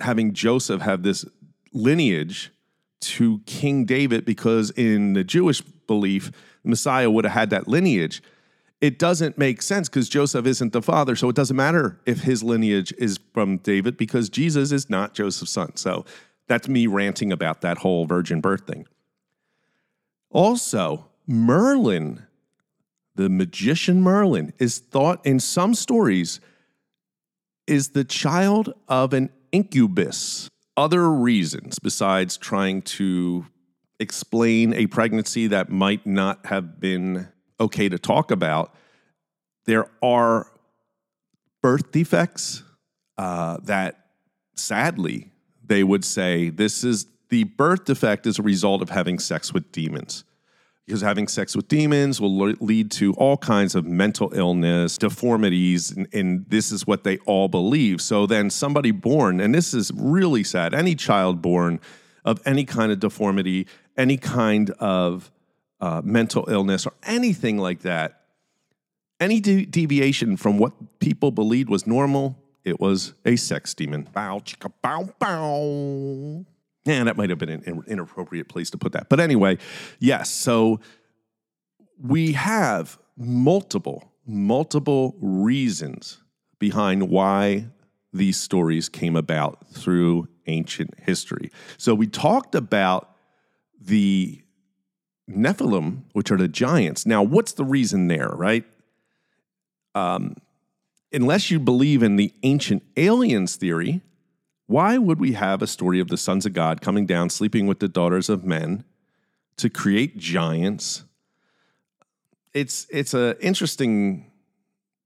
having 0.00 0.32
Joseph 0.32 0.80
have 0.82 1.02
this 1.02 1.24
lineage 1.72 2.50
to 3.00 3.40
King 3.46 3.84
David 3.84 4.24
because 4.24 4.70
in 4.70 5.12
the 5.12 5.24
Jewish 5.24 5.60
belief, 5.60 6.30
Messiah 6.64 7.10
would 7.10 7.24
have 7.24 7.34
had 7.34 7.50
that 7.50 7.68
lineage. 7.68 8.22
It 8.80 8.98
doesn't 8.98 9.36
make 9.36 9.60
sense 9.60 9.88
because 9.88 10.08
Joseph 10.08 10.46
isn't 10.46 10.72
the 10.72 10.82
father. 10.82 11.16
So 11.16 11.28
it 11.28 11.36
doesn't 11.36 11.56
matter 11.56 12.00
if 12.06 12.20
his 12.20 12.42
lineage 12.42 12.92
is 12.96 13.18
from 13.34 13.58
David 13.58 13.96
because 13.96 14.28
Jesus 14.28 14.70
is 14.70 14.88
not 14.88 15.14
Joseph's 15.14 15.50
son. 15.50 15.76
So 15.76 16.04
that's 16.46 16.68
me 16.68 16.86
ranting 16.86 17.32
about 17.32 17.60
that 17.62 17.78
whole 17.78 18.06
virgin 18.06 18.40
birth 18.40 18.66
thing. 18.66 18.86
Also, 20.30 21.06
Merlin, 21.26 22.26
the 23.16 23.28
magician 23.28 24.00
Merlin, 24.00 24.52
is 24.58 24.78
thought 24.78 25.24
in 25.26 25.40
some 25.40 25.74
stories 25.74 26.40
is 27.66 27.90
the 27.90 28.04
child 28.04 28.72
of 28.88 29.12
an 29.12 29.30
incubus. 29.52 30.48
Other 30.76 31.10
reasons 31.10 31.78
besides 31.80 32.36
trying 32.36 32.82
to 32.82 33.46
explain 33.98 34.72
a 34.72 34.86
pregnancy 34.86 35.48
that 35.48 35.68
might 35.68 36.06
not 36.06 36.46
have 36.46 36.78
been 36.78 37.28
okay 37.60 37.88
to 37.88 37.98
talk 37.98 38.30
about, 38.30 38.74
there 39.66 39.90
are 40.02 40.46
birth 41.62 41.90
defects 41.92 42.62
uh, 43.16 43.58
that 43.62 44.06
sadly 44.54 45.30
they 45.64 45.84
would 45.84 46.04
say 46.04 46.50
this 46.50 46.84
is 46.84 47.06
the 47.28 47.44
birth 47.44 47.84
defect 47.84 48.26
is 48.26 48.38
a 48.38 48.42
result 48.42 48.80
of 48.80 48.90
having 48.90 49.18
sex 49.18 49.52
with 49.52 49.70
demons 49.72 50.24
because 50.88 51.02
having 51.02 51.28
sex 51.28 51.54
with 51.54 51.68
demons 51.68 52.18
will 52.18 52.34
lead 52.34 52.90
to 52.90 53.12
all 53.14 53.36
kinds 53.36 53.74
of 53.74 53.84
mental 53.84 54.32
illness, 54.34 54.96
deformities, 54.96 55.90
and, 55.90 56.08
and, 56.14 56.46
this 56.48 56.72
is 56.72 56.86
what 56.86 57.04
they 57.04 57.18
all 57.26 57.46
believe. 57.46 58.00
So 58.00 58.24
then 58.24 58.48
somebody 58.48 58.90
born, 58.90 59.38
and 59.38 59.54
this 59.54 59.74
is 59.74 59.92
really 59.94 60.42
sad, 60.42 60.72
any 60.72 60.94
child 60.94 61.42
born 61.42 61.78
of 62.24 62.40
any 62.46 62.64
kind 62.64 62.90
of 62.90 63.00
deformity, 63.00 63.66
any 63.98 64.16
kind 64.16 64.70
of 64.78 65.30
uh, 65.80 66.02
mental 66.04 66.48
illness, 66.48 66.86
or 66.86 66.92
anything 67.04 67.58
like 67.58 67.80
that, 67.82 68.22
any 69.20 69.40
de- 69.40 69.66
deviation 69.66 70.36
from 70.36 70.58
what 70.58 70.72
people 71.00 71.30
believed 71.30 71.68
was 71.68 71.86
normal, 71.86 72.36
it 72.64 72.80
was 72.80 73.14
a 73.24 73.36
sex 73.36 73.74
demon. 73.74 74.08
Bow, 74.12 74.38
chicka, 74.40 74.72
bow, 74.82 75.08
bow. 75.18 76.44
Yeah, 76.84 77.04
that 77.04 77.16
might 77.16 77.30
have 77.30 77.38
been 77.38 77.50
an 77.50 77.84
inappropriate 77.86 78.48
place 78.48 78.70
to 78.70 78.78
put 78.78 78.92
that. 78.92 79.08
But 79.08 79.20
anyway, 79.20 79.58
yes. 79.98 80.30
So 80.30 80.80
we 82.00 82.32
have 82.32 82.98
multiple, 83.16 84.12
multiple 84.26 85.16
reasons 85.20 86.22
behind 86.58 87.08
why 87.08 87.66
these 88.12 88.40
stories 88.40 88.88
came 88.88 89.16
about 89.16 89.66
through 89.68 90.28
ancient 90.46 90.98
history. 90.98 91.50
So 91.76 91.94
we 91.94 92.06
talked 92.06 92.54
about 92.54 93.14
the 93.80 94.42
Nephilim, 95.28 96.02
which 96.12 96.30
are 96.30 96.36
the 96.36 96.48
giants. 96.48 97.06
Now, 97.06 97.22
what's 97.22 97.52
the 97.52 97.64
reason 97.64 98.08
there, 98.08 98.30
right? 98.30 98.64
Um, 99.94 100.36
unless 101.12 101.50
you 101.50 101.58
believe 101.58 102.02
in 102.02 102.16
the 102.16 102.32
ancient 102.42 102.82
aliens 102.96 103.56
theory, 103.56 104.00
why 104.66 104.98
would 104.98 105.18
we 105.18 105.32
have 105.32 105.62
a 105.62 105.66
story 105.66 106.00
of 106.00 106.08
the 106.08 106.16
sons 106.16 106.46
of 106.46 106.52
God 106.52 106.80
coming 106.80 107.06
down, 107.06 107.30
sleeping 107.30 107.66
with 107.66 107.80
the 107.80 107.88
daughters 107.88 108.28
of 108.28 108.44
men 108.44 108.84
to 109.56 109.70
create 109.70 110.18
giants? 110.18 111.04
It's 112.52 112.86
it's 112.90 113.14
an 113.14 113.36
interesting 113.40 114.30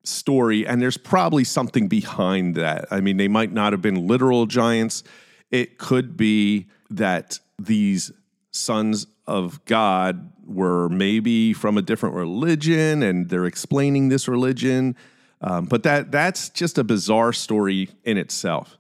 story, 0.04 0.66
and 0.66 0.82
there's 0.82 0.96
probably 0.96 1.44
something 1.44 1.88
behind 1.88 2.56
that. 2.56 2.86
I 2.90 3.00
mean, 3.00 3.16
they 3.16 3.28
might 3.28 3.52
not 3.52 3.72
have 3.72 3.82
been 3.82 4.06
literal 4.06 4.46
giants. 4.46 5.04
It 5.50 5.78
could 5.78 6.16
be 6.16 6.68
that 6.90 7.38
these 7.58 8.10
sons 8.50 9.06
of 9.26 9.64
God 9.64 10.32
were 10.44 10.88
maybe 10.88 11.52
from 11.52 11.78
a 11.78 11.82
different 11.82 12.14
religion, 12.14 13.02
and 13.02 13.28
they're 13.28 13.46
explaining 13.46 14.08
this 14.08 14.28
religion. 14.28 14.96
Um, 15.40 15.66
but 15.66 15.82
that 15.82 16.12
that's 16.12 16.48
just 16.48 16.78
a 16.78 16.84
bizarre 16.84 17.32
story 17.32 17.90
in 18.04 18.16
itself. 18.16 18.78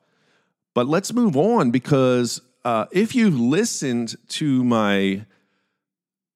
But 0.74 0.86
let's 0.86 1.12
move 1.12 1.36
on 1.36 1.70
because 1.70 2.40
uh, 2.64 2.86
if 2.92 3.14
you've 3.14 3.38
listened 3.38 4.16
to 4.28 4.64
my 4.64 5.26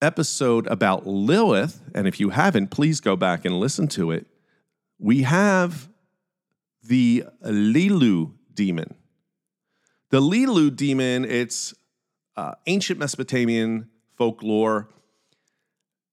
episode 0.03 0.67
about 0.67 1.07
Lilith, 1.07 1.81
and 1.95 2.07
if 2.07 2.21
you 2.21 2.31
haven't, 2.31 2.69
please 2.69 3.01
go 3.01 3.17
back 3.17 3.45
and 3.45 3.59
listen 3.59 3.89
to 3.89 4.11
it. 4.11 4.27
We 4.99 5.23
have 5.23 5.89
the 6.83 7.25
Lilu 7.43 8.33
demon. 8.53 8.95
The 10.11 10.21
Lilu 10.21 10.75
demon, 10.75 11.25
it's 11.25 11.75
uh, 12.37 12.53
ancient 12.67 12.99
Mesopotamian 12.99 13.89
folklore. 14.17 14.89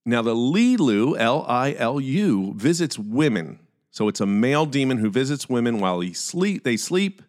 Now, 0.05 0.21
the 0.21 0.35
Lilu, 0.35 1.17
L 1.17 1.45
I 1.47 1.75
L 1.77 1.99
U, 1.99 2.53
visits 2.55 2.99
women. 2.99 3.59
So 3.91 4.07
it's 4.07 4.21
a 4.21 4.25
male 4.25 4.65
demon 4.65 4.97
who 4.97 5.09
visits 5.09 5.47
women 5.47 5.79
while 5.79 5.99
he 5.99 6.13
sleep, 6.13 6.63
they 6.63 6.77
sleep 6.77 7.21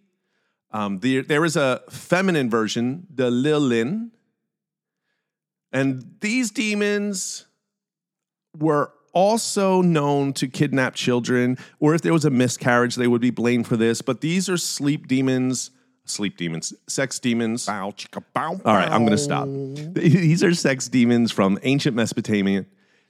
um, 0.74 0.98
the, 0.98 1.20
there 1.20 1.44
is 1.44 1.56
a 1.56 1.82
feminine 1.88 2.50
version, 2.50 3.06
the 3.08 3.30
Lilin. 3.30 4.10
And 5.72 6.16
these 6.20 6.50
demons 6.50 7.46
were 8.58 8.92
also 9.12 9.82
known 9.82 10.32
to 10.32 10.48
kidnap 10.48 10.96
children, 10.96 11.58
or 11.78 11.94
if 11.94 12.02
there 12.02 12.12
was 12.12 12.24
a 12.24 12.30
miscarriage, 12.30 12.96
they 12.96 13.06
would 13.06 13.20
be 13.20 13.30
blamed 13.30 13.68
for 13.68 13.76
this. 13.76 14.02
But 14.02 14.20
these 14.20 14.48
are 14.48 14.56
sleep 14.56 15.06
demons, 15.06 15.70
sleep 16.04 16.36
demons, 16.36 16.74
sex 16.86 17.18
demons. 17.18 17.66
Bow, 17.66 17.90
chicka, 17.90 18.22
bow, 18.34 18.60
All 18.64 18.74
right, 18.74 18.90
I'm 18.90 19.04
going 19.04 19.16
to 19.16 19.18
stop. 19.18 19.48
These 19.48 20.44
are 20.44 20.54
sex 20.54 20.88
demons 20.88 21.32
from 21.32 21.58
ancient 21.62 21.96
Mesopotamia. 21.96 22.66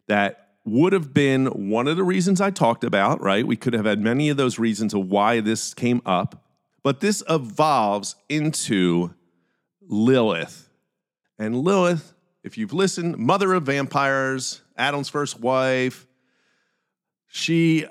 that 0.06 0.40
would 0.64 0.92
have 0.94 1.12
been 1.12 1.46
one 1.70 1.86
of 1.86 1.96
the 1.96 2.02
reasons 2.02 2.40
I 2.40 2.50
talked 2.50 2.84
about, 2.84 3.20
right? 3.20 3.46
We 3.46 3.56
could 3.56 3.74
have 3.74 3.84
had 3.84 4.00
many 4.00 4.30
of 4.30 4.36
those 4.36 4.58
reasons 4.58 4.94
of 4.94 5.06
why 5.08 5.40
this 5.40 5.74
came 5.74 6.00
up, 6.06 6.42
but 6.82 7.00
this 7.00 7.22
evolves 7.28 8.16
into 8.28 9.12
Lilith. 9.82 10.70
And 11.38 11.56
Lilith, 11.58 12.14
if 12.42 12.56
you've 12.56 12.72
listened, 12.72 13.18
mother 13.18 13.52
of 13.52 13.64
vampires, 13.64 14.62
Adam's 14.76 15.08
first 15.08 15.38
wife, 15.40 16.06
she 17.26 17.86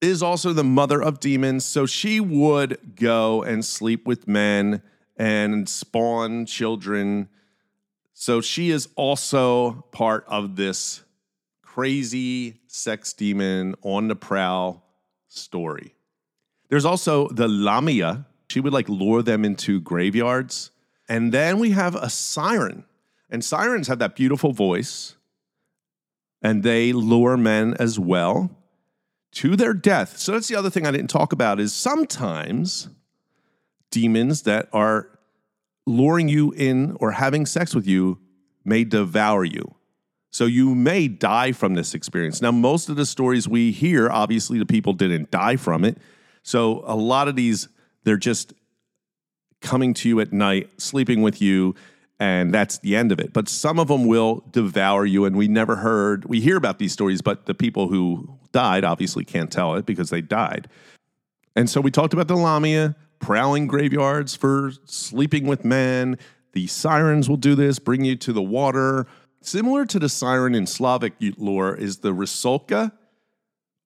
is 0.00 0.22
also 0.22 0.52
the 0.52 0.64
mother 0.64 1.02
of 1.02 1.20
demons. 1.20 1.64
So 1.64 1.86
she 1.86 2.20
would 2.20 2.96
go 2.96 3.42
and 3.42 3.64
sleep 3.64 4.06
with 4.06 4.26
men 4.26 4.82
and 5.16 5.68
spawn 5.68 6.46
children. 6.46 7.28
So 8.14 8.40
she 8.40 8.70
is 8.70 8.88
also 8.96 9.84
part 9.92 10.24
of 10.26 10.56
this 10.56 11.02
crazy 11.62 12.60
sex 12.66 13.12
demon 13.12 13.74
on 13.82 14.08
the 14.08 14.16
prowl 14.16 14.84
story. 15.28 15.94
There's 16.68 16.84
also 16.84 17.28
the 17.28 17.48
Lamia. 17.48 18.26
She 18.48 18.60
would 18.60 18.72
like 18.72 18.88
lure 18.88 19.22
them 19.22 19.44
into 19.44 19.80
graveyards. 19.80 20.70
And 21.08 21.32
then 21.32 21.58
we 21.58 21.70
have 21.72 21.94
a 21.94 22.08
siren. 22.08 22.84
And 23.28 23.44
sirens 23.44 23.88
have 23.88 23.98
that 23.98 24.16
beautiful 24.16 24.52
voice. 24.52 25.16
And 26.42 26.62
they 26.62 26.92
lure 26.92 27.36
men 27.36 27.74
as 27.74 27.98
well 27.98 28.50
to 29.32 29.56
their 29.56 29.74
death. 29.74 30.18
So 30.18 30.32
that's 30.32 30.48
the 30.48 30.56
other 30.56 30.70
thing 30.70 30.86
I 30.86 30.90
didn't 30.90 31.10
talk 31.10 31.32
about 31.32 31.60
is 31.60 31.72
sometimes 31.72 32.88
demons 33.90 34.42
that 34.42 34.68
are 34.72 35.08
luring 35.86 36.28
you 36.28 36.52
in 36.52 36.96
or 37.00 37.12
having 37.12 37.46
sex 37.46 37.74
with 37.74 37.86
you 37.86 38.18
may 38.64 38.84
devour 38.84 39.44
you. 39.44 39.74
So 40.30 40.44
you 40.44 40.74
may 40.74 41.08
die 41.08 41.52
from 41.52 41.74
this 41.74 41.94
experience. 41.94 42.40
Now, 42.40 42.52
most 42.52 42.88
of 42.88 42.96
the 42.96 43.06
stories 43.06 43.48
we 43.48 43.72
hear, 43.72 44.08
obviously, 44.08 44.58
the 44.58 44.66
people 44.66 44.92
didn't 44.92 45.30
die 45.30 45.56
from 45.56 45.84
it. 45.84 45.98
So 46.42 46.82
a 46.86 46.94
lot 46.94 47.26
of 47.26 47.34
these, 47.34 47.68
they're 48.04 48.16
just 48.16 48.52
coming 49.60 49.92
to 49.94 50.08
you 50.08 50.20
at 50.20 50.32
night, 50.32 50.80
sleeping 50.80 51.22
with 51.22 51.42
you, 51.42 51.74
and 52.20 52.52
that's 52.52 52.78
the 52.78 52.94
end 52.94 53.10
of 53.10 53.18
it. 53.18 53.32
But 53.32 53.48
some 53.48 53.78
of 53.78 53.88
them 53.88 54.04
will 54.04 54.44
devour 54.50 55.06
you, 55.06 55.24
and 55.24 55.34
we 55.34 55.48
never 55.48 55.76
heard, 55.76 56.26
we 56.26 56.40
hear 56.40 56.56
about 56.56 56.78
these 56.78 56.92
stories, 56.92 57.22
but 57.22 57.46
the 57.46 57.54
people 57.54 57.88
who 57.88 58.38
died 58.52 58.84
obviously 58.84 59.24
can't 59.24 59.50
tell 59.50 59.74
it 59.74 59.86
because 59.86 60.10
they 60.10 60.20
died. 60.20 60.68
And 61.56 61.68
so 61.68 61.80
we 61.80 61.90
talked 61.90 62.12
about 62.12 62.28
the 62.28 62.36
Lamia 62.36 62.94
prowling 63.20 63.66
graveyards 63.66 64.36
for 64.36 64.70
sleeping 64.84 65.46
with 65.46 65.64
men. 65.64 66.18
The 66.52 66.66
sirens 66.66 67.28
will 67.28 67.38
do 67.38 67.54
this, 67.54 67.78
bring 67.78 68.04
you 68.04 68.16
to 68.16 68.32
the 68.32 68.42
water. 68.42 69.06
Similar 69.40 69.86
to 69.86 69.98
the 69.98 70.10
siren 70.10 70.54
in 70.54 70.66
Slavic 70.66 71.14
lore 71.38 71.74
is 71.74 71.98
the 71.98 72.12
Rusalka, 72.12 72.92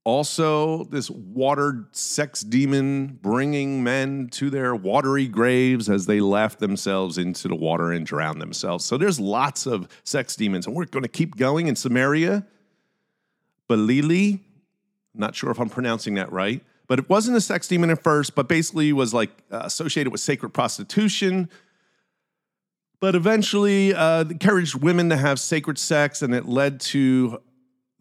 also 0.04 0.84
this 0.84 1.08
water 1.08 1.86
sex 1.92 2.42
demon 2.42 3.18
bringing 3.22 3.82
men 3.82 4.28
to 4.28 4.50
their 4.50 4.74
watery 4.74 5.26
graves 5.26 5.88
as 5.88 6.04
they 6.04 6.20
laugh 6.20 6.58
themselves 6.58 7.16
into 7.16 7.48
the 7.48 7.54
water 7.54 7.90
and 7.90 8.04
drown 8.04 8.38
themselves. 8.38 8.84
So 8.84 8.98
there's 8.98 9.18
lots 9.18 9.66
of 9.66 9.88
sex 10.04 10.36
demons, 10.36 10.66
and 10.66 10.76
we're 10.76 10.84
going 10.84 11.02
to 11.02 11.08
keep 11.08 11.36
going 11.36 11.68
in 11.68 11.74
Sumeria. 11.74 12.46
Balili, 13.68 14.40
not 15.14 15.34
sure 15.34 15.50
if 15.50 15.58
I'm 15.58 15.70
pronouncing 15.70 16.14
that 16.14 16.30
right, 16.30 16.62
but 16.86 16.98
it 16.98 17.08
wasn't 17.08 17.38
a 17.38 17.40
sex 17.40 17.66
demon 17.66 17.88
at 17.88 18.02
first, 18.02 18.34
but 18.34 18.46
basically 18.46 18.92
was 18.92 19.14
like 19.14 19.30
uh, 19.50 19.62
associated 19.64 20.10
with 20.10 20.20
sacred 20.20 20.50
prostitution. 20.50 21.48
But 23.00 23.14
eventually, 23.14 23.94
uh, 23.94 24.24
encouraged 24.24 24.74
women 24.74 25.08
to 25.08 25.16
have 25.16 25.40
sacred 25.40 25.78
sex, 25.78 26.20
and 26.20 26.34
it 26.34 26.46
led 26.46 26.80
to 26.80 27.40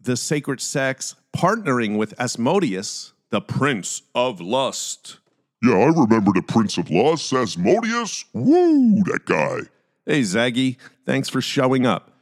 the 0.04 0.16
sacred 0.16 0.60
sex 0.60 1.16
partnering 1.36 1.96
with 1.96 2.18
Asmodeus, 2.20 3.12
the 3.30 3.40
Prince 3.40 4.02
of 4.14 4.40
Lust. 4.40 5.18
Yeah, 5.62 5.74
I 5.74 5.86
remember 5.86 6.32
the 6.32 6.42
Prince 6.42 6.78
of 6.78 6.90
Lust, 6.90 7.32
Asmodeus. 7.32 8.26
Woo, 8.32 9.02
that 9.04 9.24
guy. 9.24 9.60
Hey, 10.06 10.20
Zaggy, 10.20 10.76
thanks 11.06 11.28
for 11.28 11.40
showing 11.40 11.86
up. 11.86 12.12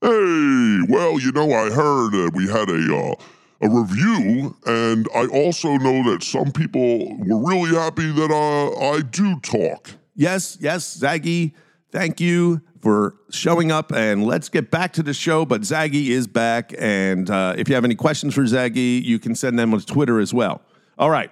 Hey, 0.00 0.78
well, 0.88 1.20
you 1.20 1.32
know, 1.32 1.52
I 1.52 1.70
heard 1.70 2.14
uh, 2.14 2.30
we 2.34 2.48
had 2.48 2.68
a 2.70 2.96
uh, 2.96 3.14
a 3.62 3.68
review, 3.68 4.56
and 4.66 5.06
I 5.14 5.26
also 5.26 5.76
know 5.76 6.02
that 6.10 6.22
some 6.22 6.50
people 6.50 7.16
were 7.18 7.48
really 7.48 7.76
happy 7.76 8.10
that 8.10 8.30
uh, 8.30 8.92
I 8.92 9.02
do 9.02 9.38
talk. 9.40 9.90
Yes, 10.14 10.58
yes, 10.60 10.98
Zaggy, 10.98 11.52
thank 11.90 12.20
you 12.20 12.62
for 12.82 13.14
showing 13.30 13.70
up, 13.70 13.92
and 13.92 14.26
let's 14.26 14.48
get 14.48 14.70
back 14.70 14.92
to 14.94 15.02
the 15.02 15.14
show. 15.14 15.46
But 15.46 15.62
Zaggy 15.62 16.08
is 16.08 16.26
back, 16.26 16.74
and 16.78 17.30
uh, 17.30 17.54
if 17.56 17.68
you 17.68 17.74
have 17.76 17.84
any 17.84 17.94
questions 17.94 18.34
for 18.34 18.42
Zaggy, 18.42 19.02
you 19.02 19.18
can 19.18 19.34
send 19.34 19.58
them 19.58 19.72
on 19.72 19.80
Twitter 19.80 20.18
as 20.18 20.34
well. 20.34 20.60
All 20.98 21.10
right. 21.10 21.30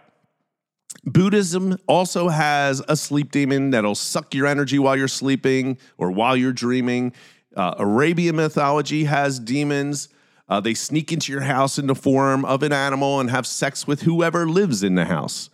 Buddhism 1.05 1.79
also 1.87 2.29
has 2.29 2.83
a 2.89 2.97
sleep 2.97 3.31
demon 3.31 3.71
that'll 3.71 3.95
suck 3.95 4.35
your 4.35 4.47
energy 4.47 4.79
while 4.79 4.97
you're 4.97 5.09
sleeping 5.09 5.79
or 5.99 6.11
while 6.11 6.37
you're 6.37 6.53
dreaming. 6.53 7.13
Uh, 7.57 7.75
Arabian 7.79 8.37
mythology 8.37 9.05
has 9.05 9.39
demons. 9.39 10.09
Uh, 10.49 10.61
they 10.61 10.75
sneak 10.75 11.13
into 11.13 11.33
your 11.33 11.43
house 11.43 11.79
in 11.79 11.87
the 11.87 11.95
form 11.95 12.45
of 12.45 12.63
an 12.63 12.73
animal 12.73 13.21
and 13.21 13.31
have 13.31 13.47
sex 13.47 13.87
with 13.87 14.03
whoever 14.03 14.49
lives 14.49 14.83
in 14.83 14.95
the 14.95 15.05
house. 15.05 15.49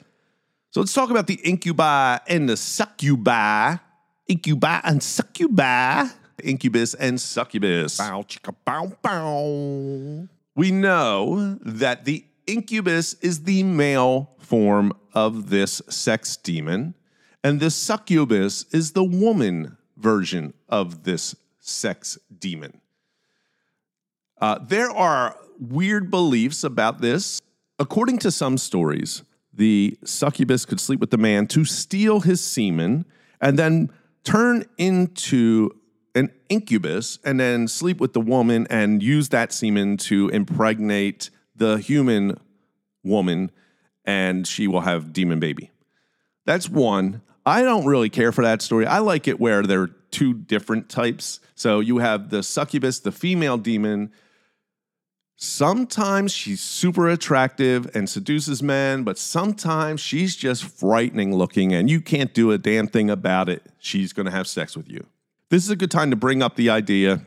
So 0.70 0.80
let's 0.80 0.92
talk 0.92 1.10
about 1.10 1.26
the 1.26 1.38
incubi 1.44 2.18
and 2.28 2.48
the 2.48 2.56
succubi. 2.56 3.76
Incubi 4.28 4.80
and 4.84 5.02
succubi. 5.02 6.08
Incubus 6.42 6.94
and 6.94 7.20
succubus. 7.20 7.98
Bow, 7.98 8.22
chicka, 8.22 8.54
bow, 8.64 8.92
bow. 9.02 10.28
We 10.54 10.70
know 10.70 11.58
that 11.62 12.04
the 12.04 12.24
incubus 12.46 13.14
is 13.14 13.44
the 13.44 13.62
male 13.62 14.30
form 14.38 14.92
of 15.14 15.50
this 15.50 15.80
sex 15.88 16.36
demon, 16.36 16.94
and 17.42 17.60
the 17.60 17.70
succubus 17.70 18.64
is 18.72 18.92
the 18.92 19.04
woman 19.04 19.76
version 19.96 20.54
of 20.68 21.04
this 21.04 21.34
sex 21.60 22.18
demon. 22.38 22.80
Uh, 24.40 24.58
there 24.58 24.90
are 24.90 25.36
weird 25.58 26.10
beliefs 26.10 26.64
about 26.64 27.00
this. 27.00 27.40
According 27.78 28.18
to 28.18 28.30
some 28.30 28.58
stories, 28.58 29.22
the 29.52 29.96
succubus 30.04 30.64
could 30.66 30.80
sleep 30.80 31.00
with 31.00 31.10
the 31.10 31.18
man 31.18 31.46
to 31.48 31.64
steal 31.64 32.20
his 32.20 32.42
semen 32.42 33.06
and 33.40 33.58
then 33.58 33.90
turn 34.26 34.64
into 34.76 35.70
an 36.14 36.30
incubus 36.48 37.18
and 37.24 37.38
then 37.38 37.68
sleep 37.68 38.00
with 38.00 38.12
the 38.12 38.20
woman 38.20 38.66
and 38.68 39.02
use 39.02 39.28
that 39.30 39.52
semen 39.52 39.96
to 39.96 40.28
impregnate 40.30 41.30
the 41.54 41.76
human 41.76 42.38
woman 43.04 43.50
and 44.04 44.46
she 44.46 44.66
will 44.66 44.80
have 44.80 45.12
demon 45.12 45.40
baby. 45.40 45.70
That's 46.44 46.68
one. 46.68 47.22
I 47.44 47.62
don't 47.62 47.86
really 47.86 48.10
care 48.10 48.32
for 48.32 48.42
that 48.42 48.62
story. 48.62 48.86
I 48.86 48.98
like 48.98 49.28
it 49.28 49.38
where 49.38 49.62
there 49.62 49.82
are 49.82 49.90
two 50.10 50.34
different 50.34 50.88
types. 50.88 51.40
So 51.54 51.80
you 51.80 51.98
have 51.98 52.30
the 52.30 52.42
succubus, 52.42 53.00
the 53.00 53.12
female 53.12 53.58
demon. 53.58 54.10
Sometimes 55.38 56.32
she's 56.32 56.62
super 56.62 57.10
attractive 57.10 57.94
and 57.94 58.08
seduces 58.08 58.62
men, 58.62 59.04
but 59.04 59.18
sometimes 59.18 60.00
she's 60.00 60.34
just 60.34 60.64
frightening 60.64 61.34
looking 61.34 61.74
and 61.74 61.90
you 61.90 62.00
can't 62.00 62.32
do 62.32 62.52
a 62.52 62.58
damn 62.58 62.86
thing 62.86 63.10
about 63.10 63.50
it. 63.50 63.62
She's 63.78 64.14
going 64.14 64.24
to 64.24 64.32
have 64.32 64.48
sex 64.48 64.76
with 64.76 64.88
you. 64.88 65.06
This 65.50 65.62
is 65.62 65.70
a 65.70 65.76
good 65.76 65.90
time 65.90 66.10
to 66.10 66.16
bring 66.16 66.42
up 66.42 66.56
the 66.56 66.70
idea 66.70 67.26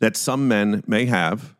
that 0.00 0.16
some 0.16 0.48
men 0.48 0.82
may 0.86 1.06
have. 1.06 1.54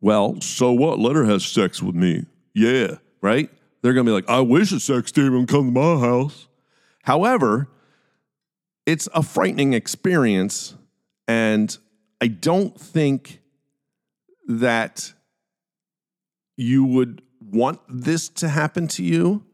Well, 0.00 0.40
so 0.40 0.72
what? 0.72 0.98
Let 0.98 1.16
her 1.16 1.26
have 1.26 1.42
sex 1.42 1.82
with 1.82 1.94
me. 1.94 2.24
Yeah, 2.54 2.96
right? 3.20 3.50
They're 3.82 3.92
going 3.92 4.06
to 4.06 4.10
be 4.10 4.14
like, 4.14 4.28
I 4.28 4.40
wish 4.40 4.72
a 4.72 4.80
sex 4.80 5.12
demon 5.12 5.46
come 5.46 5.66
to 5.66 5.80
my 5.80 6.00
house. 6.00 6.48
However, 7.02 7.68
it's 8.86 9.06
a 9.14 9.22
frightening 9.22 9.74
experience. 9.74 10.74
And 11.28 11.76
I 12.22 12.28
don't 12.28 12.80
think 12.80 13.40
that 14.46 15.12
you 16.56 16.84
would 16.84 17.22
want 17.40 17.80
this 17.88 18.28
to 18.28 18.48
happen 18.48 18.88
to 18.88 19.02
you 19.02 19.44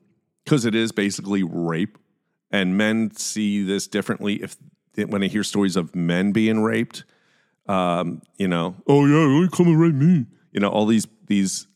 because 0.44 0.64
it 0.64 0.74
is 0.74 0.92
basically 0.92 1.42
rape. 1.42 1.98
And 2.50 2.76
men 2.76 3.14
see 3.14 3.62
this 3.62 3.86
differently 3.86 4.42
if 4.42 4.56
when 4.96 5.20
they 5.20 5.28
hear 5.28 5.44
stories 5.44 5.76
of 5.76 5.94
men 5.94 6.32
being 6.32 6.60
raped. 6.62 7.04
Um, 7.66 8.22
you 8.36 8.48
know, 8.48 8.74
oh 8.88 9.06
yeah, 9.06 9.48
come 9.52 9.68
and 9.68 9.80
rape 9.80 9.94
me. 9.94 10.26
You 10.52 10.60
know, 10.60 10.68
all 10.68 10.86
these 10.86 11.06
these 11.26 11.68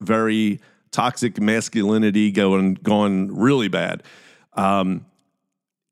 very 0.00 0.60
toxic 0.90 1.40
masculinity 1.40 2.32
going 2.32 2.74
going 2.74 3.34
really 3.36 3.68
bad. 3.68 4.02
Um, 4.54 5.06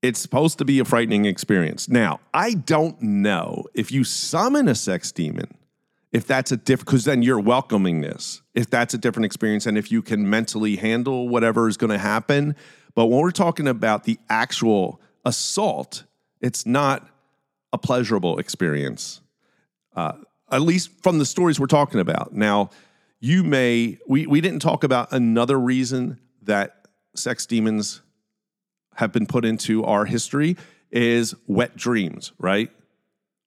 it's 0.02 0.20
supposed 0.20 0.58
to 0.58 0.64
be 0.64 0.80
a 0.80 0.84
frightening 0.84 1.24
experience. 1.24 1.88
Now, 1.88 2.20
I 2.34 2.54
don't 2.54 3.00
know 3.00 3.64
if 3.74 3.90
you 3.90 4.04
summon 4.04 4.68
a 4.68 4.74
sex 4.74 5.12
demon, 5.12 5.54
if 6.14 6.28
that's 6.28 6.52
a 6.52 6.56
different, 6.56 6.86
because 6.86 7.04
then 7.04 7.22
you're 7.22 7.40
welcoming 7.40 8.00
this, 8.00 8.40
if 8.54 8.70
that's 8.70 8.94
a 8.94 8.98
different 8.98 9.26
experience, 9.26 9.66
and 9.66 9.76
if 9.76 9.90
you 9.90 10.00
can 10.00 10.30
mentally 10.30 10.76
handle 10.76 11.28
whatever 11.28 11.68
is 11.68 11.76
going 11.76 11.90
to 11.90 11.98
happen. 11.98 12.54
But 12.94 13.06
when 13.06 13.18
we're 13.18 13.32
talking 13.32 13.66
about 13.66 14.04
the 14.04 14.18
actual 14.30 15.00
assault, 15.24 16.04
it's 16.40 16.64
not 16.64 17.08
a 17.72 17.78
pleasurable 17.78 18.38
experience. 18.38 19.20
Uh, 19.96 20.12
at 20.52 20.62
least 20.62 20.90
from 21.02 21.18
the 21.18 21.26
stories 21.26 21.58
we're 21.58 21.66
talking 21.66 21.98
about. 21.98 22.32
Now, 22.32 22.70
you 23.18 23.42
may, 23.42 23.98
we, 24.06 24.28
we 24.28 24.40
didn't 24.40 24.60
talk 24.60 24.84
about 24.84 25.12
another 25.12 25.58
reason 25.58 26.20
that 26.42 26.86
sex 27.16 27.44
demons 27.44 28.02
have 28.94 29.10
been 29.10 29.26
put 29.26 29.44
into 29.44 29.82
our 29.84 30.04
history 30.04 30.56
is 30.92 31.34
wet 31.48 31.76
dreams, 31.76 32.30
right? 32.38 32.70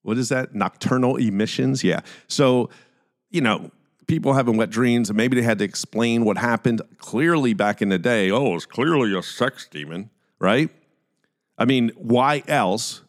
What 0.07 0.17
is 0.17 0.29
that? 0.29 0.55
Nocturnal 0.55 1.17
emissions? 1.17 1.83
Yeah. 1.83 1.99
So, 2.29 2.69
you 3.29 3.41
know, 3.41 3.71
people 4.07 4.31
having 4.31 4.55
wet 4.55 4.69
dreams 4.69 5.09
and 5.09 5.17
maybe 5.17 5.35
they 5.35 5.41
had 5.41 5.59
to 5.59 5.65
explain 5.65 6.23
what 6.23 6.37
happened 6.37 6.81
clearly 6.97 7.53
back 7.53 7.81
in 7.81 7.89
the 7.89 7.99
day. 7.99 8.31
Oh, 8.31 8.55
it's 8.55 8.65
clearly 8.65 9.13
a 9.13 9.21
sex 9.21 9.67
demon, 9.69 10.09
right? 10.39 10.69
I 11.57 11.65
mean, 11.65 11.91
why 11.97 12.41
else 12.47 13.01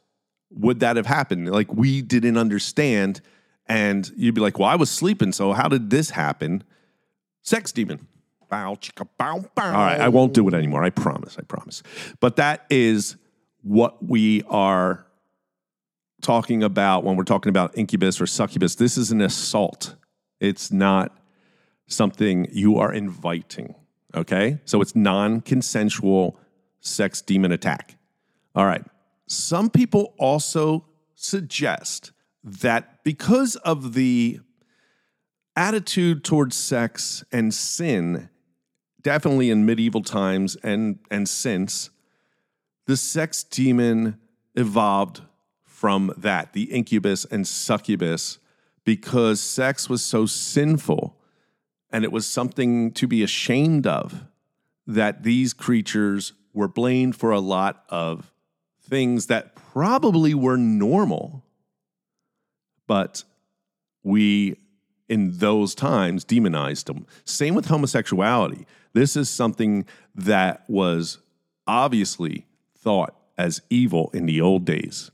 would 0.51 0.81
that 0.81 0.97
have 0.97 1.07
happened? 1.07 1.49
Like, 1.53 1.73
we 1.73 2.03
didn't 2.03 2.37
understand. 2.37 3.21
And 3.67 4.11
you'd 4.17 4.35
be 4.35 4.41
like, 4.41 4.59
well, 4.59 4.69
I 4.69 4.75
was 4.75 4.91
sleeping. 4.91 5.31
So 5.31 5.53
how 5.53 5.69
did 5.69 5.91
this 5.91 6.11
happen? 6.11 6.65
Sex 7.43 7.71
demon. 7.71 8.09
Bow, 8.51 8.75
chicka, 8.75 9.07
bow, 9.17 9.45
bow. 9.55 9.67
All 9.67 9.73
right, 9.73 10.01
I 10.01 10.09
won't 10.09 10.35
do 10.35 10.49
it 10.49 10.55
anymore. 10.55 10.83
I 10.83 10.91
promise. 10.91 11.37
I 11.39 11.43
promise. 11.43 11.85
But 12.19 12.35
that 12.37 12.67
is 12.71 13.15
what 13.63 14.05
we 14.05 14.43
are 14.49 15.07
talking 16.23 16.63
about 16.63 17.05
when 17.05 17.17
we're 17.17 17.25
talking 17.25 17.51
about 17.51 17.77
incubus 17.77 18.21
or 18.21 18.27
succubus. 18.27 18.75
This 18.75 18.97
is 18.97 19.11
an 19.11 19.21
assault. 19.21 19.95
It's 20.41 20.73
not 20.73 21.17
something 21.87 22.47
you 22.51 22.79
are 22.79 22.93
inviting. 22.93 23.75
Okay? 24.15 24.59
So 24.65 24.81
it's 24.81 24.95
non 24.95 25.41
consensual 25.41 26.39
sex 26.81 27.21
demon 27.23 27.53
attack. 27.53 27.97
All 28.55 28.67
right. 28.67 28.85
Some 29.27 29.71
people 29.71 30.15
also 30.19 30.87
suggest 31.15 32.13
that 32.43 33.03
because 33.05 33.57
of 33.57 33.95
the 33.95 34.41
attitude 35.57 36.25
towards 36.25 36.57
sex 36.57 37.25
and 37.33 37.53
sin, 37.53 38.31
definitely 39.03 39.51
in 39.51 39.67
medieval 39.67 40.03
times 40.03 40.57
and, 40.63 40.99
and 41.11 41.29
since, 41.29 41.91
the 42.87 42.97
sex 42.97 43.43
demon 43.43 44.19
evolved 44.55 45.23
from 45.79 46.13
that, 46.17 46.55
the 46.55 46.65
incubus 46.73 47.25
and 47.25 47.47
succubus, 47.47 48.41
because 48.85 49.41
sex 49.41 49.89
was 49.89 50.05
so 50.05 50.27
sinful 50.27 51.17
and 51.91 52.03
it 52.03 52.11
was 52.11 52.27
something 52.27 52.91
to 52.91 53.07
be 53.07 53.23
ashamed 53.23 53.87
of 53.87 54.25
that 54.89 55.23
these 55.23 55.55
creatures 55.55 56.33
were 56.53 56.67
blamed 56.67 57.15
for 57.15 57.31
a 57.31 57.39
lot 57.39 57.85
of 57.91 58.33
things 58.83 59.29
that 59.29 59.55
probably 59.55 60.35
were 60.35 60.57
normal, 60.57 61.45
but 62.89 63.23
we 64.03 64.57
in 65.09 65.39
those 65.39 65.77
times 65.77 66.25
demonized 66.25 66.89
them. 66.89 67.07
Same 67.25 67.55
with 67.55 67.67
homosexuality. 67.67 68.67
This 68.95 69.15
is 69.15 69.31
something 69.31 69.87
that 70.17 70.65
was 70.69 71.19
obviously 71.69 72.47
thought 72.77 73.15
as 73.39 73.63
evil 73.71 74.11
in 74.13 74.27
the 74.27 74.41
old 74.41 74.65
days. 74.65 75.13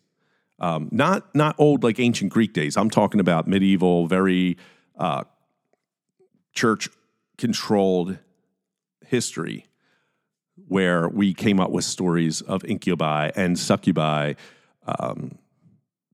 Um, 0.61 0.89
not 0.93 1.35
not 1.35 1.57
old 1.59 1.83
like 1.83 1.99
ancient 1.99 2.33
Greek 2.33 2.53
days. 2.53 2.77
I'm 2.77 2.91
talking 2.91 3.21
about 3.21 3.49
medieval, 3.49 4.07
very 4.07 4.57
uh, 4.97 5.25
church 6.53 6.89
controlled 7.37 8.19
history 9.07 9.67
where 10.69 11.09
we 11.09 11.35
came 11.35 11.61
up 11.61 11.71
with 11.71 11.85
stories 11.85 12.41
of 12.41 12.65
incubi 12.65 13.31
and 13.35 13.59
succubi 13.59 14.35
um, 14.87 15.37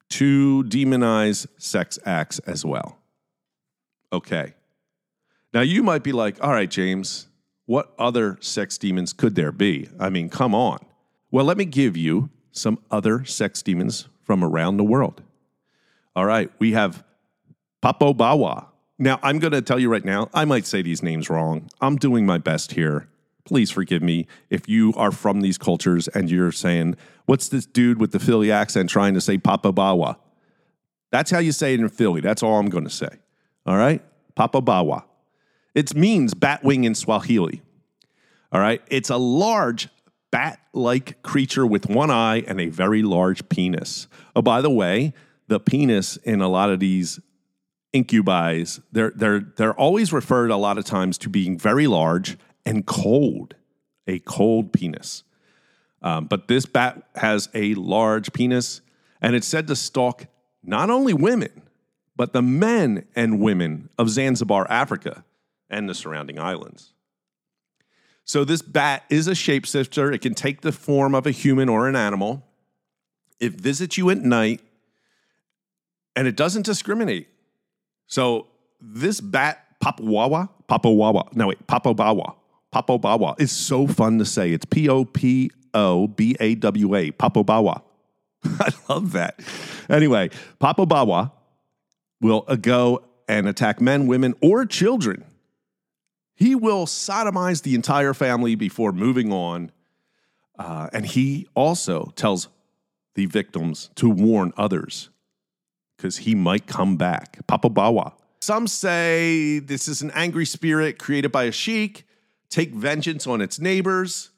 to 0.08 0.64
demonize 0.64 1.46
sex 1.58 1.98
acts 2.04 2.38
as 2.40 2.64
well. 2.64 2.98
Okay. 4.12 4.54
Now 5.52 5.60
you 5.60 5.82
might 5.82 6.02
be 6.02 6.12
like, 6.12 6.42
all 6.42 6.50
right, 6.50 6.70
James, 6.70 7.26
what 7.66 7.92
other 7.98 8.38
sex 8.40 8.78
demons 8.78 9.12
could 9.12 9.34
there 9.34 9.52
be? 9.52 9.88
I 9.98 10.10
mean, 10.10 10.28
come 10.28 10.54
on. 10.54 10.78
Well, 11.30 11.44
let 11.44 11.56
me 11.56 11.64
give 11.64 11.96
you 11.96 12.30
some 12.50 12.78
other 12.90 13.24
sex 13.24 13.62
demons 13.62 14.08
from 14.30 14.44
around 14.44 14.76
the 14.76 14.84
world. 14.84 15.24
All 16.14 16.24
right, 16.24 16.52
we 16.60 16.70
have 16.70 17.02
Papo 17.82 18.16
Bawa. 18.16 18.66
Now, 18.96 19.18
I'm 19.24 19.40
going 19.40 19.54
to 19.54 19.60
tell 19.60 19.80
you 19.80 19.90
right 19.90 20.04
now, 20.04 20.30
I 20.32 20.44
might 20.44 20.66
say 20.66 20.82
these 20.82 21.02
names 21.02 21.28
wrong. 21.28 21.68
I'm 21.80 21.96
doing 21.96 22.26
my 22.26 22.38
best 22.38 22.70
here. 22.70 23.08
Please 23.44 23.72
forgive 23.72 24.02
me 24.04 24.28
if 24.48 24.68
you 24.68 24.94
are 24.94 25.10
from 25.10 25.40
these 25.40 25.58
cultures 25.58 26.06
and 26.06 26.30
you're 26.30 26.52
saying, 26.52 26.94
what's 27.26 27.48
this 27.48 27.66
dude 27.66 27.98
with 27.98 28.12
the 28.12 28.20
Philly 28.20 28.52
accent 28.52 28.88
trying 28.88 29.14
to 29.14 29.20
say 29.20 29.36
Papa 29.36 29.72
Bawa? 29.72 30.16
That's 31.10 31.32
how 31.32 31.40
you 31.40 31.50
say 31.50 31.74
it 31.74 31.80
in 31.80 31.88
Philly. 31.88 32.20
That's 32.20 32.44
all 32.44 32.60
I'm 32.60 32.68
going 32.68 32.84
to 32.84 32.88
say. 32.88 33.10
All 33.66 33.76
right? 33.76 34.00
Papa 34.36 34.62
Bawa. 34.62 35.02
It 35.74 35.92
means 35.96 36.34
batwing 36.34 36.84
in 36.84 36.94
Swahili. 36.94 37.62
All 38.52 38.60
right? 38.60 38.80
It's 38.86 39.10
a 39.10 39.16
large 39.16 39.88
bat 40.30 40.60
like 40.72 41.22
creature 41.22 41.66
with 41.66 41.88
one 41.88 42.10
eye 42.10 42.42
and 42.46 42.60
a 42.60 42.68
very 42.68 43.02
large 43.02 43.48
penis. 43.48 44.06
Oh, 44.34 44.42
by 44.42 44.60
the 44.60 44.70
way, 44.70 45.12
the 45.48 45.60
penis 45.60 46.16
in 46.18 46.40
a 46.40 46.48
lot 46.48 46.70
of 46.70 46.80
these 46.80 47.20
incubis, 47.92 48.80
they're, 48.92 49.12
they're, 49.14 49.40
they're 49.40 49.74
always 49.74 50.12
referred 50.12 50.50
a 50.50 50.56
lot 50.56 50.78
of 50.78 50.84
times 50.84 51.18
to 51.18 51.28
being 51.28 51.58
very 51.58 51.86
large 51.86 52.38
and 52.64 52.86
cold, 52.86 53.54
a 54.06 54.20
cold 54.20 54.72
penis. 54.72 55.24
Um, 56.02 56.26
but 56.26 56.48
this 56.48 56.66
bat 56.66 57.02
has 57.16 57.48
a 57.52 57.74
large 57.74 58.32
penis, 58.32 58.80
and 59.20 59.34
it's 59.34 59.46
said 59.46 59.66
to 59.66 59.76
stalk 59.76 60.26
not 60.62 60.88
only 60.88 61.12
women, 61.12 61.62
but 62.16 62.32
the 62.32 62.42
men 62.42 63.06
and 63.16 63.40
women 63.40 63.88
of 63.98 64.08
Zanzibar, 64.08 64.66
Africa, 64.70 65.24
and 65.68 65.88
the 65.88 65.94
surrounding 65.94 66.38
islands. 66.38 66.92
So, 68.30 68.44
this 68.44 68.62
bat 68.62 69.02
is 69.10 69.26
a 69.26 69.32
shapeshifter. 69.32 70.14
It 70.14 70.20
can 70.20 70.34
take 70.34 70.60
the 70.60 70.70
form 70.70 71.16
of 71.16 71.26
a 71.26 71.32
human 71.32 71.68
or 71.68 71.88
an 71.88 71.96
animal. 71.96 72.46
It 73.40 73.54
visits 73.54 73.98
you 73.98 74.08
at 74.10 74.18
night, 74.18 74.60
and 76.14 76.28
it 76.28 76.36
doesn't 76.36 76.64
discriminate. 76.64 77.26
So, 78.06 78.46
this 78.80 79.20
bat, 79.20 79.66
Papawawa, 79.82 80.48
Papawawa, 80.68 81.34
no, 81.34 81.48
wait, 81.48 81.66
Papabawa, 81.66 82.36
Papabawa 82.72 83.34
is 83.40 83.50
so 83.50 83.88
fun 83.88 84.20
to 84.20 84.24
say. 84.24 84.52
It's 84.52 84.64
P 84.64 84.88
O 84.88 85.04
P 85.04 85.50
O 85.74 86.06
B 86.06 86.36
A 86.38 86.54
W 86.54 86.94
A, 86.94 87.10
Papabawa. 87.10 87.82
I 88.44 88.70
love 88.88 89.10
that. 89.10 89.40
Anyway, 89.88 90.30
Papabawa 90.60 91.32
will 92.20 92.44
uh, 92.46 92.54
go 92.54 93.02
and 93.26 93.48
attack 93.48 93.80
men, 93.80 94.06
women, 94.06 94.36
or 94.40 94.66
children. 94.66 95.24
He 96.40 96.54
will 96.54 96.86
sodomize 96.86 97.62
the 97.62 97.74
entire 97.74 98.14
family 98.14 98.54
before 98.54 98.92
moving 98.92 99.30
on. 99.30 99.70
Uh, 100.58 100.88
and 100.90 101.04
he 101.04 101.46
also 101.54 102.14
tells 102.16 102.48
the 103.14 103.26
victims 103.26 103.90
to 103.96 104.08
warn 104.08 104.54
others 104.56 105.10
because 105.96 106.16
he 106.16 106.34
might 106.34 106.66
come 106.66 106.96
back. 106.96 107.46
Papa 107.46 107.68
Bawa. 107.68 108.14
Some 108.40 108.66
say 108.68 109.58
this 109.58 109.86
is 109.86 110.00
an 110.00 110.10
angry 110.12 110.46
spirit 110.46 110.98
created 110.98 111.30
by 111.30 111.44
a 111.44 111.52
sheik, 111.52 112.06
take 112.48 112.72
vengeance 112.72 113.26
on 113.26 113.42
its 113.42 113.60
neighbors. 113.60 114.30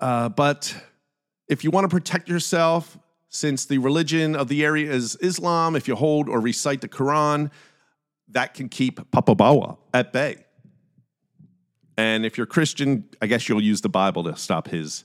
Uh, 0.00 0.30
but 0.30 0.74
if 1.48 1.64
you 1.64 1.70
want 1.70 1.84
to 1.84 1.94
protect 1.94 2.30
yourself, 2.30 2.96
since 3.28 3.66
the 3.66 3.76
religion 3.76 4.34
of 4.34 4.48
the 4.48 4.64
area 4.64 4.90
is 4.90 5.16
Islam, 5.16 5.76
if 5.76 5.86
you 5.86 5.96
hold 5.96 6.30
or 6.30 6.40
recite 6.40 6.80
the 6.80 6.88
Quran, 6.88 7.50
that 8.28 8.54
can 8.54 8.70
keep 8.70 9.10
Papa 9.10 9.34
Bawa 9.34 9.76
at 9.92 10.14
bay. 10.14 10.46
And 11.96 12.24
if 12.24 12.36
you're 12.36 12.46
Christian, 12.46 13.04
I 13.20 13.26
guess 13.26 13.48
you'll 13.48 13.62
use 13.62 13.80
the 13.80 13.88
Bible 13.88 14.24
to 14.24 14.36
stop 14.36 14.68
his, 14.68 15.04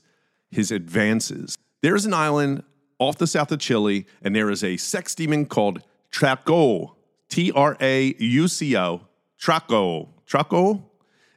his 0.50 0.70
advances. 0.70 1.56
There's 1.82 2.06
an 2.06 2.14
island 2.14 2.62
off 2.98 3.18
the 3.18 3.26
south 3.26 3.52
of 3.52 3.60
Chile, 3.60 4.06
and 4.22 4.34
there 4.34 4.50
is 4.50 4.64
a 4.64 4.76
sex 4.76 5.14
demon 5.14 5.46
called 5.46 5.82
Traco, 6.10 6.94
T 7.28 7.52
R 7.52 7.76
A 7.80 8.14
U 8.18 8.48
C 8.48 8.76
O, 8.76 9.02
Traco, 9.40 10.08
Traco, 10.26 10.82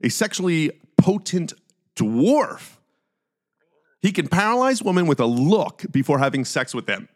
a 0.04 0.10
sexually 0.10 0.72
potent 0.98 1.54
dwarf. 1.96 2.78
He 4.02 4.12
can 4.12 4.28
paralyze 4.28 4.82
women 4.82 5.06
with 5.06 5.20
a 5.20 5.26
look 5.26 5.86
before 5.92 6.18
having 6.18 6.46
sex 6.46 6.74
with 6.74 6.88
them. 6.88 7.08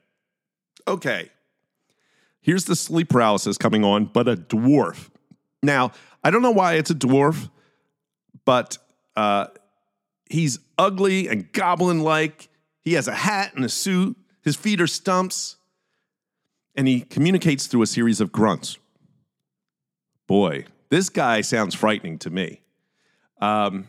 Okay, 0.87 1.31
here's 2.41 2.65
the 2.65 2.75
sleep 2.75 3.09
paralysis 3.09 3.57
coming 3.57 3.83
on, 3.83 4.05
but 4.05 4.27
a 4.27 4.35
dwarf. 4.35 5.09
Now, 5.63 5.91
I 6.23 6.29
don't 6.29 6.43
know 6.43 6.51
why 6.51 6.73
it's 6.73 6.91
a 6.91 6.95
dwarf 6.95 7.49
but 8.45 8.77
uh, 9.15 9.47
he's 10.29 10.59
ugly 10.77 11.27
and 11.27 11.51
goblin 11.51 12.01
like. 12.01 12.49
He 12.81 12.93
has 12.93 13.07
a 13.07 13.15
hat 13.15 13.53
and 13.55 13.65
a 13.65 13.69
suit. 13.69 14.15
His 14.43 14.55
feet 14.55 14.79
are 14.79 14.87
stumps. 14.87 15.57
And 16.75 16.87
he 16.87 17.01
communicates 17.01 17.67
through 17.67 17.81
a 17.81 17.87
series 17.87 18.21
of 18.21 18.31
grunts. 18.31 18.77
Boy, 20.27 20.65
this 20.89 21.09
guy 21.09 21.41
sounds 21.41 21.73
frightening 21.73 22.19
to 22.19 22.29
me. 22.29 22.61
Um, 23.39 23.87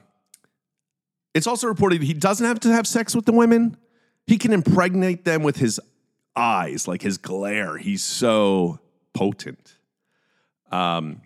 it's 1.34 1.46
also 1.46 1.66
reported 1.66 2.02
he 2.02 2.14
doesn't 2.14 2.46
have 2.46 2.60
to 2.60 2.72
have 2.72 2.86
sex 2.86 3.14
with 3.14 3.26
the 3.26 3.32
women. 3.32 3.76
He 4.26 4.38
can 4.38 4.52
impregnate 4.52 5.24
them 5.24 5.42
with 5.42 5.56
his 5.56 5.80
eyes, 6.34 6.88
like 6.88 7.02
his 7.02 7.18
glare. 7.18 7.76
He's 7.76 8.04
so 8.04 8.80
potent. 9.14 9.76
Um, 10.70 11.22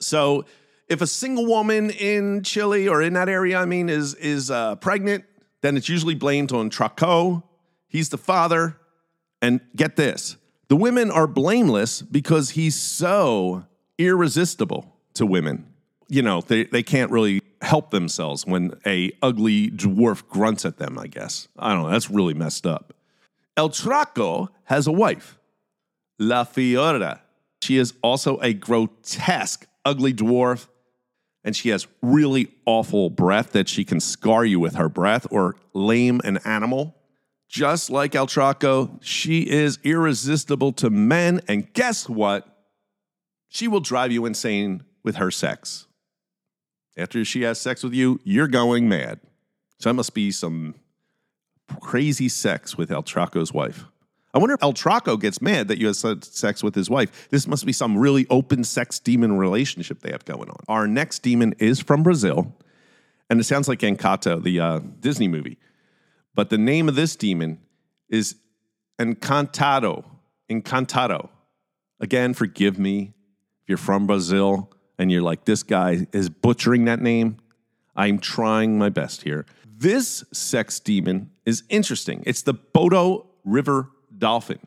so 0.00 0.44
if 0.88 1.00
a 1.00 1.06
single 1.06 1.46
woman 1.46 1.90
in 1.90 2.42
Chile 2.42 2.88
or 2.88 3.02
in 3.02 3.14
that 3.14 3.28
area, 3.28 3.58
I 3.58 3.64
mean, 3.64 3.88
is 3.88 4.14
is 4.14 4.50
uh, 4.50 4.76
pregnant, 4.76 5.24
then 5.62 5.76
it's 5.76 5.88
usually 5.88 6.14
blamed 6.14 6.52
on 6.52 6.70
Traco. 6.70 7.42
He's 7.88 8.08
the 8.08 8.18
father. 8.18 8.78
And 9.42 9.60
get 9.76 9.96
this 9.96 10.38
the 10.68 10.76
women 10.76 11.10
are 11.10 11.26
blameless 11.26 12.00
because 12.02 12.50
he's 12.50 12.74
so 12.74 13.66
irresistible 13.98 14.96
to 15.14 15.26
women. 15.26 15.66
You 16.08 16.22
know, 16.22 16.40
they, 16.40 16.64
they 16.64 16.82
can't 16.82 17.10
really 17.10 17.42
help 17.60 17.90
themselves 17.90 18.46
when 18.46 18.72
a 18.86 19.12
ugly 19.22 19.70
dwarf 19.70 20.26
grunts 20.28 20.64
at 20.64 20.78
them, 20.78 20.98
I 20.98 21.06
guess. 21.06 21.48
I 21.58 21.72
don't 21.74 21.84
know. 21.84 21.90
That's 21.90 22.10
really 22.10 22.34
messed 22.34 22.66
up. 22.66 22.94
El 23.56 23.70
Traco 23.70 24.48
has 24.64 24.86
a 24.86 24.92
wife, 24.92 25.38
La 26.18 26.44
Fiura. 26.44 27.20
She 27.62 27.76
is 27.76 27.94
also 28.02 28.38
a 28.40 28.52
grotesque, 28.52 29.66
ugly 29.84 30.12
dwarf, 30.12 30.66
and 31.44 31.54
she 31.54 31.68
has 31.68 31.86
really 32.00 32.48
awful 32.64 33.10
breath 33.10 33.52
that 33.52 33.68
she 33.68 33.84
can 33.84 34.00
scar 34.00 34.44
you 34.44 34.58
with 34.58 34.76
her 34.76 34.88
breath 34.88 35.26
or 35.30 35.56
lame 35.74 36.20
an 36.24 36.38
animal. 36.38 36.96
Just 37.48 37.90
like 37.90 38.14
El 38.14 38.26
Traco, 38.26 38.98
she 39.00 39.42
is 39.42 39.78
irresistible 39.84 40.72
to 40.72 40.90
men, 40.90 41.40
and 41.46 41.72
guess 41.74 42.08
what? 42.08 42.48
She 43.48 43.68
will 43.68 43.80
drive 43.80 44.10
you 44.10 44.24
insane 44.26 44.82
with 45.04 45.16
her 45.16 45.30
sex. 45.30 45.86
After 46.96 47.24
she 47.24 47.42
has 47.42 47.60
sex 47.60 47.84
with 47.84 47.92
you, 47.92 48.18
you're 48.24 48.48
going 48.48 48.88
mad. 48.88 49.20
So 49.78 49.90
that 49.90 49.94
must 49.94 50.14
be 50.14 50.32
some 50.32 50.74
crazy 51.80 52.28
sex 52.28 52.76
with 52.76 52.90
El 52.90 53.02
Traco's 53.02 53.52
wife. 53.52 53.84
I 54.34 54.38
wonder 54.38 54.54
if 54.54 54.62
El 54.62 54.72
Traco 54.72 55.18
gets 55.18 55.40
mad 55.40 55.68
that 55.68 55.78
you 55.78 55.86
have 55.86 55.96
sex 55.96 56.62
with 56.62 56.74
his 56.74 56.90
wife. 56.90 57.28
This 57.30 57.46
must 57.46 57.64
be 57.64 57.72
some 57.72 57.96
really 57.96 58.26
open 58.28 58.64
sex 58.64 58.98
demon 58.98 59.38
relationship 59.38 60.00
they 60.00 60.10
have 60.10 60.24
going 60.24 60.50
on. 60.50 60.56
Our 60.66 60.88
next 60.88 61.20
demon 61.20 61.54
is 61.60 61.78
from 61.80 62.02
Brazil, 62.02 62.52
and 63.30 63.38
it 63.38 63.44
sounds 63.44 63.68
like 63.68 63.78
Encanto, 63.78 64.42
the 64.42 64.58
uh, 64.58 64.80
Disney 64.98 65.28
movie. 65.28 65.56
But 66.34 66.50
the 66.50 66.58
name 66.58 66.88
of 66.88 66.96
this 66.96 67.14
demon 67.14 67.60
is 68.08 68.34
Encantado. 68.98 70.04
Encantado. 70.50 71.28
Again, 72.00 72.34
forgive 72.34 72.76
me 72.76 73.14
if 73.62 73.68
you're 73.68 73.78
from 73.78 74.06
Brazil 74.08 74.70
and 74.98 75.12
you're 75.12 75.22
like, 75.22 75.44
this 75.44 75.62
guy 75.62 76.06
is 76.12 76.28
butchering 76.28 76.86
that 76.86 77.00
name. 77.00 77.38
I'm 77.94 78.18
trying 78.18 78.78
my 78.78 78.88
best 78.88 79.22
here. 79.22 79.46
This 79.64 80.24
sex 80.32 80.80
demon 80.80 81.30
is 81.46 81.62
interesting. 81.68 82.22
It's 82.26 82.42
the 82.42 82.54
Boto 82.54 83.26
River 83.44 83.90
dolphin. 84.18 84.58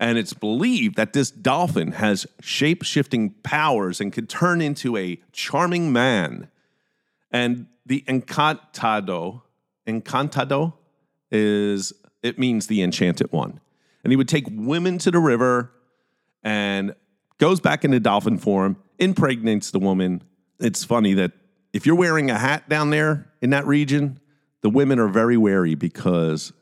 And 0.00 0.16
it's 0.16 0.32
believed 0.32 0.96
that 0.96 1.12
this 1.12 1.30
dolphin 1.30 1.92
has 1.92 2.26
shape 2.40 2.84
shifting 2.84 3.30
powers 3.42 4.00
and 4.00 4.12
can 4.12 4.26
turn 4.26 4.60
into 4.60 4.96
a 4.96 5.20
charming 5.32 5.92
man. 5.92 6.48
And 7.32 7.66
the 7.84 8.04
Encantado, 8.06 9.42
Encantado 9.86 10.74
is, 11.30 11.92
it 12.22 12.38
means 12.38 12.68
the 12.68 12.82
enchanted 12.82 13.32
one. 13.32 13.60
And 14.04 14.12
he 14.12 14.16
would 14.16 14.28
take 14.28 14.46
women 14.50 14.98
to 14.98 15.10
the 15.10 15.18
river 15.18 15.72
and 16.44 16.94
goes 17.38 17.60
back 17.60 17.84
into 17.84 17.98
dolphin 17.98 18.38
form, 18.38 18.76
impregnates 18.98 19.70
the 19.72 19.78
woman. 19.80 20.22
It's 20.60 20.84
funny 20.84 21.14
that 21.14 21.32
if 21.72 21.86
you're 21.86 21.96
wearing 21.96 22.30
a 22.30 22.38
hat 22.38 22.68
down 22.68 22.90
there 22.90 23.30
in 23.42 23.50
that 23.50 23.66
region, 23.66 24.20
the 24.60 24.70
women 24.70 24.98
are 24.98 25.08
very 25.08 25.36
wary 25.36 25.74
because 25.74 26.52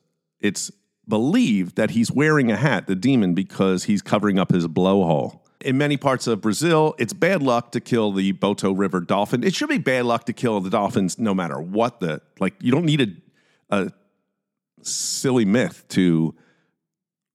it's 0.41 0.71
believed 1.09 1.77
that 1.77 1.91
he's 1.91 2.11
wearing 2.11 2.51
a 2.51 2.57
hat, 2.57 2.87
the 2.87 2.97
demon, 2.97 3.35
because 3.35 3.85
he's 3.85 4.03
covering 4.03 4.39
up 4.39 4.51
his 4.51 4.67
blowhole. 4.67 5.41
In 5.61 5.79
many 5.79 5.97
parts 5.97 6.27
of 6.27 6.41
Brazil, 6.41 6.95
it's 6.99 7.13
bad 7.13 7.43
luck 7.43 7.73
to 7.73 7.81
kill 7.81 8.13
the 8.13 8.33
Boto 8.35 8.77
River 8.77 9.01
dolphin. 9.01 9.43
It 9.43 9.55
should 9.55 9.69
be 9.69 9.79
bad 9.79 10.05
luck 10.05 10.25
to 10.27 10.33
kill 10.33 10.61
the 10.61 10.71
dolphins 10.71 11.19
no 11.19 11.35
matter 11.35 11.61
what 11.61 12.01
the 12.01 12.21
like 12.39 12.55
you 12.61 12.71
don't 12.71 12.85
need 12.85 13.01
a, 13.71 13.77
a 13.77 13.93
silly 14.83 15.45
myth 15.45 15.85
to 15.89 16.35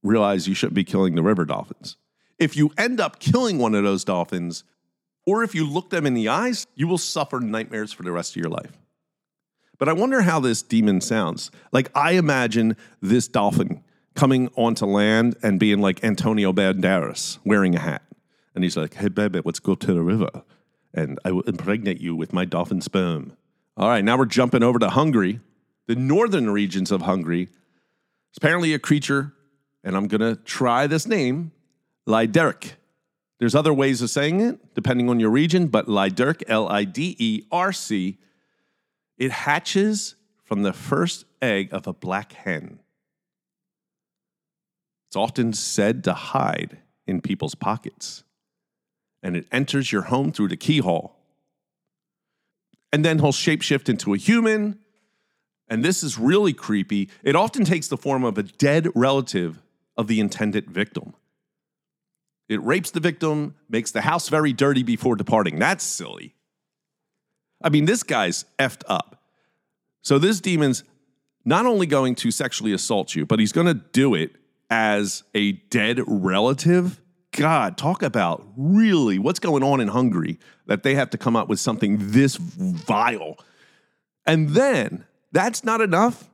realize 0.04 0.48
you 0.48 0.54
shouldn't 0.54 0.76
be 0.76 0.84
killing 0.84 1.16
the 1.16 1.24
river 1.24 1.46
dolphins. 1.46 1.98
If 2.40 2.56
you 2.56 2.72
end 2.78 3.00
up 3.00 3.20
killing 3.20 3.58
one 3.58 3.76
of 3.76 3.84
those 3.84 4.04
dolphins, 4.04 4.64
or 5.26 5.44
if 5.44 5.54
you 5.54 5.68
look 5.68 5.90
them 5.90 6.06
in 6.06 6.14
the 6.14 6.30
eyes, 6.30 6.66
you 6.76 6.88
will 6.88 6.98
suffer 6.98 7.40
nightmares 7.40 7.94
for 7.94 8.04
the 8.04 8.12
rest 8.12 8.36
of 8.36 8.42
your 8.42 8.50
life. 8.50 8.81
But 9.82 9.90
I 9.90 9.94
wonder 9.94 10.22
how 10.22 10.40
this 10.40 10.62
demon 10.62 11.02
sounds. 11.02 11.50
Like, 11.72 11.90
I 11.96 12.12
imagine 12.12 12.78
this 13.02 13.28
dolphin 13.28 13.84
coming 14.14 14.52
onto 14.56 14.86
land 14.86 15.38
and 15.42 15.60
being 15.60 15.82
like 15.82 16.04
Antonio 16.04 16.54
Banderas 16.54 17.40
wearing 17.44 17.74
a 17.74 17.80
hat. 17.80 18.04
And 18.54 18.64
he's 18.64 18.78
like, 18.78 18.94
hey, 18.94 19.08
baby, 19.08 19.42
let's 19.44 19.58
go 19.60 19.74
to 19.74 19.92
the 19.92 20.04
river 20.04 20.30
and 20.94 21.18
I 21.26 21.32
will 21.32 21.42
impregnate 21.42 22.00
you 22.00 22.16
with 22.16 22.32
my 22.32 22.46
dolphin 22.46 22.80
sperm. 22.80 23.36
All 23.76 23.90
right, 23.90 24.04
now 24.04 24.20
we're 24.20 24.26
jumping 24.26 24.62
over 24.62 24.78
to 24.78 24.90
Hungary, 24.90 25.40
the 25.88 25.96
northern 25.96 26.52
regions 26.52 26.92
of 26.92 27.02
Hungary. 27.02 27.50
It's 28.30 28.38
apparently 28.38 28.76
a 28.76 28.80
creature, 28.80 29.34
and 29.84 29.98
I'm 29.98 30.08
going 30.08 30.22
to 30.22 30.36
try 30.44 30.86
this 30.86 31.08
name, 31.08 31.54
Liderk. 32.08 32.74
There's 33.40 33.56
other 33.56 33.74
ways 33.74 34.04
of 34.04 34.12
saying 34.12 34.42
it, 34.42 34.76
depending 34.76 35.10
on 35.10 35.20
your 35.20 35.32
region, 35.32 35.70
but 35.70 35.88
Liderk, 35.88 36.44
L 36.48 36.70
I 36.70 36.84
D 36.84 37.16
E 37.18 37.46
R 37.52 37.74
C, 37.74 38.20
it 39.22 39.30
hatches 39.30 40.16
from 40.46 40.64
the 40.64 40.74
first 40.74 41.26
egg 41.44 41.70
of 41.72 41.86
a 41.86 41.94
black 41.94 42.34
hen. 42.34 42.80
It's 45.08 45.16
often 45.16 45.54
said 45.54 46.04
to 46.06 46.14
hide 46.14 46.80
in 47.06 47.22
people's 47.22 47.54
pockets, 47.54 48.24
and 49.22 49.38
it 49.38 49.46
enters 49.52 49.92
your 49.92 50.02
home 50.02 50.32
through 50.32 50.48
the 50.48 50.58
keyhole. 50.58 51.16
And 52.92 53.06
then 53.06 53.20
he'll 53.20 53.32
shapeshift 53.32 53.90
into 53.90 54.16
a 54.16 54.18
human, 54.18 54.80
and 55.68 55.86
this 55.86 56.02
is 56.02 56.18
really 56.18 56.52
creepy. 56.52 57.08
It 57.22 57.36
often 57.36 57.64
takes 57.64 57.90
the 57.90 57.98
form 57.98 58.24
of 58.24 58.40
a 58.40 58.44
dead 58.44 58.88
relative 58.96 59.62
of 59.96 60.08
the 60.08 60.20
intended 60.20 60.72
victim. 60.72 61.14
It 62.50 62.60
rapes 62.64 62.90
the 62.90 63.00
victim, 63.00 63.54
makes 63.70 63.92
the 63.92 64.02
house 64.02 64.30
very 64.30 64.52
dirty 64.52 64.82
before 64.82 65.16
departing. 65.16 65.60
That's 65.60 65.84
silly. 65.84 66.34
I 67.64 67.70
mean, 67.70 67.86
this 67.86 68.02
guy's 68.02 68.46
effed 68.58 68.82
up. 68.88 69.11
So 70.02 70.18
this 70.20 70.40
demon's 70.40 70.84
not 71.46 71.66
only 71.66 71.86
going 71.86 72.16
to 72.16 72.32
sexually 72.32 72.74
assault 72.74 73.16
you, 73.16 73.26
but 73.26 73.40
he's 73.40 73.52
going 73.52 73.68
to 73.68 73.74
do 73.74 74.14
it 74.14 74.32
as 74.70 75.24
a 75.34 75.54
dead 75.54 76.00
relative. 76.08 77.02
God, 77.32 77.78
talk 77.78 78.04
about 78.04 78.46
really 78.56 79.18
what's 79.20 79.40
going 79.40 79.64
on 79.64 79.80
in 79.80 79.88
Hungary 79.88 80.40
that 80.68 80.84
they 80.84 80.96
have 80.96 81.10
to 81.12 81.18
come 81.18 81.36
up 81.36 81.48
with 81.48 81.60
something 81.60 81.98
this 82.00 82.36
vile. 82.36 83.38
And 84.26 84.50
then 84.50 85.06
that's 85.32 85.64
not 85.64 85.82
enough. 85.82 86.30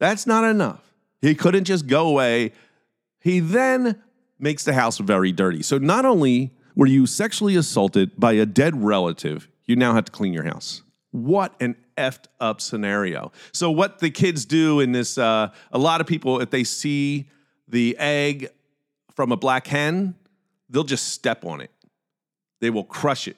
That's 0.00 0.26
not 0.26 0.44
enough. 0.44 0.94
He 1.20 1.34
couldn't 1.34 1.64
just 1.64 1.86
go 1.86 2.08
away. 2.08 2.52
He 3.20 3.40
then 3.40 4.02
makes 4.38 4.64
the 4.64 4.74
house 4.74 4.98
very 4.98 5.32
dirty. 5.32 5.62
So 5.62 5.78
not 5.78 6.04
only 6.04 6.52
were 6.74 6.86
you 6.86 7.06
sexually 7.06 7.56
assaulted 7.56 8.18
by 8.18 8.32
a 8.32 8.44
dead 8.44 8.82
relative, 8.82 9.48
you 9.64 9.76
now 9.76 9.94
have 9.94 10.06
to 10.06 10.12
clean 10.12 10.32
your 10.34 10.44
house. 10.44 10.82
What 11.12 11.54
an 11.60 11.76
effed 11.96 12.26
up 12.40 12.60
scenario. 12.60 13.32
So, 13.52 13.70
what 13.70 13.98
the 13.98 14.10
kids 14.10 14.44
do 14.44 14.80
in 14.80 14.92
this, 14.92 15.18
uh, 15.18 15.50
a 15.72 15.78
lot 15.78 16.00
of 16.00 16.06
people, 16.06 16.40
if 16.40 16.50
they 16.50 16.64
see 16.64 17.28
the 17.68 17.96
egg 17.98 18.48
from 19.14 19.32
a 19.32 19.36
black 19.36 19.66
hen, 19.66 20.14
they'll 20.68 20.84
just 20.84 21.08
step 21.08 21.44
on 21.44 21.60
it. 21.60 21.70
They 22.60 22.70
will 22.70 22.84
crush 22.84 23.28
it. 23.28 23.36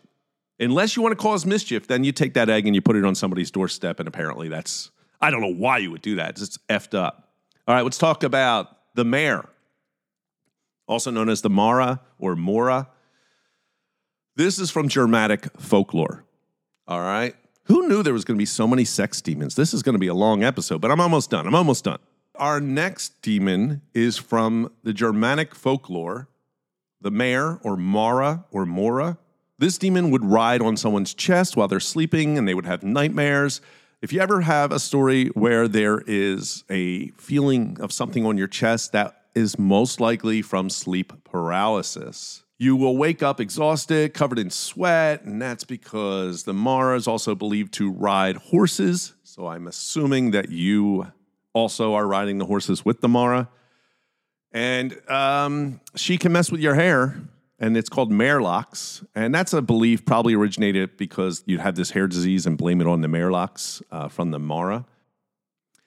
Unless 0.58 0.96
you 0.96 1.02
want 1.02 1.12
to 1.12 1.22
cause 1.22 1.44
mischief, 1.44 1.86
then 1.86 2.02
you 2.04 2.12
take 2.12 2.34
that 2.34 2.48
egg 2.48 2.66
and 2.66 2.74
you 2.74 2.80
put 2.80 2.96
it 2.96 3.04
on 3.04 3.14
somebody's 3.14 3.50
doorstep. 3.50 4.00
And 4.00 4.08
apparently, 4.08 4.48
that's, 4.48 4.90
I 5.20 5.30
don't 5.30 5.40
know 5.40 5.52
why 5.52 5.78
you 5.78 5.90
would 5.90 6.02
do 6.02 6.16
that. 6.16 6.40
It's 6.40 6.58
effed 6.68 6.96
up. 6.96 7.30
All 7.68 7.74
right, 7.74 7.82
let's 7.82 7.98
talk 7.98 8.22
about 8.22 8.76
the 8.94 9.04
mare, 9.04 9.44
also 10.86 11.10
known 11.10 11.28
as 11.28 11.42
the 11.42 11.50
Mara 11.50 12.00
or 12.18 12.36
Mora. 12.36 12.88
This 14.36 14.58
is 14.58 14.70
from 14.70 14.88
Germanic 14.88 15.48
folklore. 15.58 16.24
All 16.86 17.00
right. 17.00 17.34
Who 17.66 17.88
knew 17.88 18.02
there 18.02 18.12
was 18.12 18.24
going 18.24 18.36
to 18.36 18.42
be 18.42 18.46
so 18.46 18.68
many 18.68 18.84
sex 18.84 19.20
demons? 19.20 19.56
This 19.56 19.74
is 19.74 19.82
going 19.82 19.94
to 19.94 19.98
be 19.98 20.06
a 20.06 20.14
long 20.14 20.44
episode, 20.44 20.80
but 20.80 20.92
I'm 20.92 21.00
almost 21.00 21.30
done. 21.30 21.46
I'm 21.48 21.54
almost 21.54 21.84
done. 21.84 21.98
Our 22.36 22.60
next 22.60 23.20
demon 23.22 23.82
is 23.92 24.16
from 24.16 24.70
the 24.84 24.92
Germanic 24.92 25.52
folklore, 25.54 26.28
the 27.00 27.10
mare 27.10 27.58
or 27.62 27.76
Mara 27.76 28.44
or 28.52 28.66
Mora. 28.66 29.18
This 29.58 29.78
demon 29.78 30.10
would 30.10 30.24
ride 30.24 30.62
on 30.62 30.76
someone's 30.76 31.12
chest 31.12 31.56
while 31.56 31.66
they're 31.66 31.80
sleeping 31.80 32.38
and 32.38 32.46
they 32.46 32.54
would 32.54 32.66
have 32.66 32.84
nightmares. 32.84 33.60
If 34.00 34.12
you 34.12 34.20
ever 34.20 34.42
have 34.42 34.70
a 34.70 34.78
story 34.78 35.28
where 35.28 35.66
there 35.66 36.02
is 36.06 36.62
a 36.70 37.08
feeling 37.12 37.78
of 37.80 37.90
something 37.90 38.24
on 38.24 38.38
your 38.38 38.48
chest, 38.48 38.92
that 38.92 39.22
is 39.34 39.58
most 39.58 40.00
likely 40.00 40.40
from 40.40 40.70
sleep 40.70 41.12
paralysis. 41.24 42.44
You 42.58 42.74
will 42.74 42.96
wake 42.96 43.22
up 43.22 43.38
exhausted, 43.38 44.14
covered 44.14 44.38
in 44.38 44.48
sweat, 44.48 45.24
and 45.24 45.42
that's 45.42 45.64
because 45.64 46.44
the 46.44 46.54
Mara 46.54 46.96
is 46.96 47.06
also 47.06 47.34
believed 47.34 47.74
to 47.74 47.90
ride 47.90 48.36
horses. 48.36 49.12
So 49.24 49.46
I'm 49.46 49.66
assuming 49.66 50.30
that 50.30 50.48
you 50.50 51.12
also 51.52 51.92
are 51.94 52.06
riding 52.06 52.38
the 52.38 52.46
horses 52.46 52.82
with 52.82 53.02
the 53.02 53.08
Mara. 53.08 53.50
And 54.52 54.98
um, 55.10 55.80
she 55.96 56.16
can 56.16 56.32
mess 56.32 56.50
with 56.50 56.62
your 56.62 56.74
hair, 56.74 57.20
and 57.58 57.76
it's 57.76 57.90
called 57.90 58.10
mare 58.10 58.40
locks. 58.40 59.04
And 59.14 59.34
that's 59.34 59.52
a 59.52 59.60
belief 59.60 60.06
probably 60.06 60.32
originated 60.32 60.96
because 60.96 61.42
you'd 61.44 61.60
have 61.60 61.74
this 61.74 61.90
hair 61.90 62.06
disease 62.06 62.46
and 62.46 62.56
blame 62.56 62.80
it 62.80 62.86
on 62.86 63.02
the 63.02 63.08
mare 63.08 63.30
locks 63.30 63.82
uh, 63.90 64.08
from 64.08 64.30
the 64.30 64.38
Mara. 64.38 64.86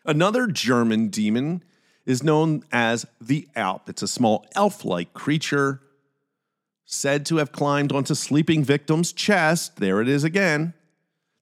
Another 0.06 0.46
German 0.46 1.08
demon 1.08 1.64
is 2.06 2.22
known 2.22 2.64
as 2.72 3.08
the 3.20 3.48
Alp. 3.56 3.90
It's 3.90 4.04
a 4.04 4.08
small 4.08 4.46
elf 4.56 4.86
like 4.86 5.14
creature 5.14 5.82
said 6.91 7.23
to 7.23 7.38
have 7.38 7.52
climbed 7.52 7.91
onto 7.91 8.15
sleeping 8.15 8.63
victims' 8.63 9.13
chest. 9.13 9.78
There 9.78 10.02
it 10.02 10.08
is 10.08 10.23
again. 10.23 10.73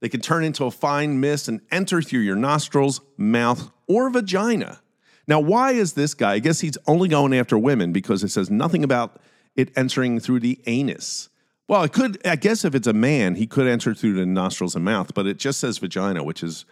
They 0.02 0.10
can 0.10 0.20
turn 0.20 0.44
into 0.44 0.66
a 0.66 0.72
fine 0.72 1.22
mist 1.22 1.48
and 1.48 1.62
enter 1.72 2.02
through 2.02 2.20
your 2.20 2.36
nostrils, 2.36 3.00
mouth, 3.16 3.72
or 3.88 4.10
vagina. 4.10 4.82
Now, 5.26 5.40
why 5.40 5.72
is 5.72 5.94
this 5.94 6.14
guy? 6.14 6.34
I 6.34 6.40
guess 6.40 6.60
he's 6.60 6.78
only 6.86 7.08
going 7.08 7.34
after 7.34 7.58
women 7.58 7.94
because 7.94 8.26
it 8.26 8.30
says 8.30 8.52
nothing 8.52 8.84
about 8.84 9.22
it 9.56 9.72
entering 9.78 10.20
through 10.20 10.42
the 10.42 10.60
anus. 10.66 11.30
Well, 11.70 11.84
it 11.84 11.94
could, 11.94 12.26
I 12.28 12.36
guess 12.36 12.66
if 12.66 12.76
it's 12.76 12.88
a 12.88 12.94
man, 12.94 13.36
he 13.36 13.48
could 13.48 13.68
enter 13.68 13.94
through 13.94 14.16
the 14.16 14.26
nostrils 14.26 14.76
and 14.76 14.84
mouth, 14.84 15.14
but 15.14 15.26
it 15.28 15.38
just 15.38 15.62
says 15.62 15.78
vagina, 15.78 16.24
which 16.24 16.44
is 16.44 16.66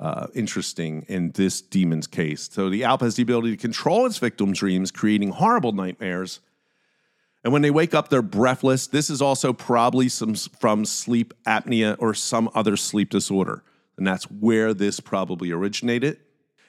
uh, 0.00 0.26
interesting 0.34 1.06
in 1.08 1.30
this 1.32 1.60
demon's 1.60 2.08
case. 2.08 2.48
So 2.52 2.68
the 2.68 2.82
Alp 2.82 3.00
has 3.00 3.14
the 3.14 3.22
ability 3.22 3.52
to 3.52 3.56
control 3.56 4.06
its 4.06 4.18
victims' 4.18 4.58
dreams, 4.58 4.90
creating 4.90 5.30
horrible 5.30 5.72
nightmares. 5.72 6.40
And 7.44 7.52
when 7.52 7.62
they 7.62 7.70
wake 7.70 7.94
up, 7.94 8.08
they're 8.08 8.22
breathless. 8.22 8.88
This 8.88 9.10
is 9.10 9.22
also 9.22 9.52
probably 9.52 10.08
some 10.08 10.34
from 10.34 10.84
sleep 10.84 11.32
apnea 11.46 11.96
or 11.98 12.14
some 12.14 12.50
other 12.54 12.76
sleep 12.76 13.10
disorder. 13.10 13.62
And 13.96 14.06
that's 14.06 14.24
where 14.24 14.74
this 14.74 15.00
probably 15.00 15.50
originated. 15.50 16.18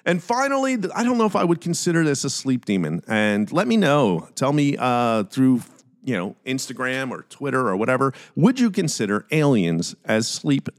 And 0.06 0.24
finally, 0.24 0.78
I 0.96 1.04
don't 1.04 1.18
know 1.18 1.26
if 1.26 1.36
I 1.36 1.44
would 1.44 1.62
consider 1.62 2.04
this 2.04 2.24
a 2.24 2.30
sleep 2.30 2.66
demon. 2.66 3.02
And 3.08 3.52
let 3.52 3.68
me 3.68 3.78
know. 3.78 4.30
Tell 4.36 4.54
me 4.54 4.78
uh, 4.78 5.24
through 5.24 5.62
you 6.04 6.16
know 6.16 6.36
Instagram 6.46 7.12
or 7.12 7.24
Twitter 7.24 7.68
or 7.68 7.76
whatever. 7.76 8.14
Would 8.36 8.60
you 8.60 8.72
consider 8.72 9.26
aliens 9.32 9.96
as 10.06 10.28
sleep 10.28 10.70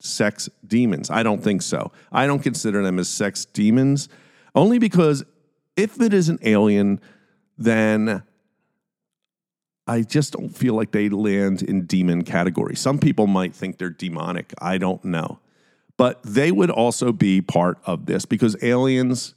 sex 0.00 0.48
demons? 0.66 1.10
I 1.10 1.22
don't 1.22 1.42
think 1.42 1.62
so. 1.62 1.92
I 2.10 2.26
don't 2.26 2.42
consider 2.42 2.82
them 2.82 2.98
as 2.98 3.08
sex 3.08 3.44
demons, 3.44 4.08
only 4.54 4.78
because 4.78 5.24
if 5.76 6.00
it 6.00 6.12
is 6.12 6.28
an 6.28 6.38
alien, 6.42 7.00
then 7.56 8.22
I 9.90 10.02
just 10.02 10.32
don't 10.32 10.56
feel 10.56 10.74
like 10.74 10.92
they 10.92 11.08
land 11.08 11.62
in 11.62 11.86
demon 11.86 12.22
category. 12.22 12.76
Some 12.76 12.98
people 12.98 13.26
might 13.26 13.54
think 13.54 13.78
they're 13.78 13.90
demonic. 13.90 14.54
I 14.60 14.78
don't 14.78 15.04
know 15.04 15.40
but 16.00 16.22
they 16.22 16.50
would 16.50 16.70
also 16.70 17.12
be 17.12 17.42
part 17.42 17.76
of 17.84 18.06
this 18.06 18.24
because 18.24 18.56
aliens 18.62 19.34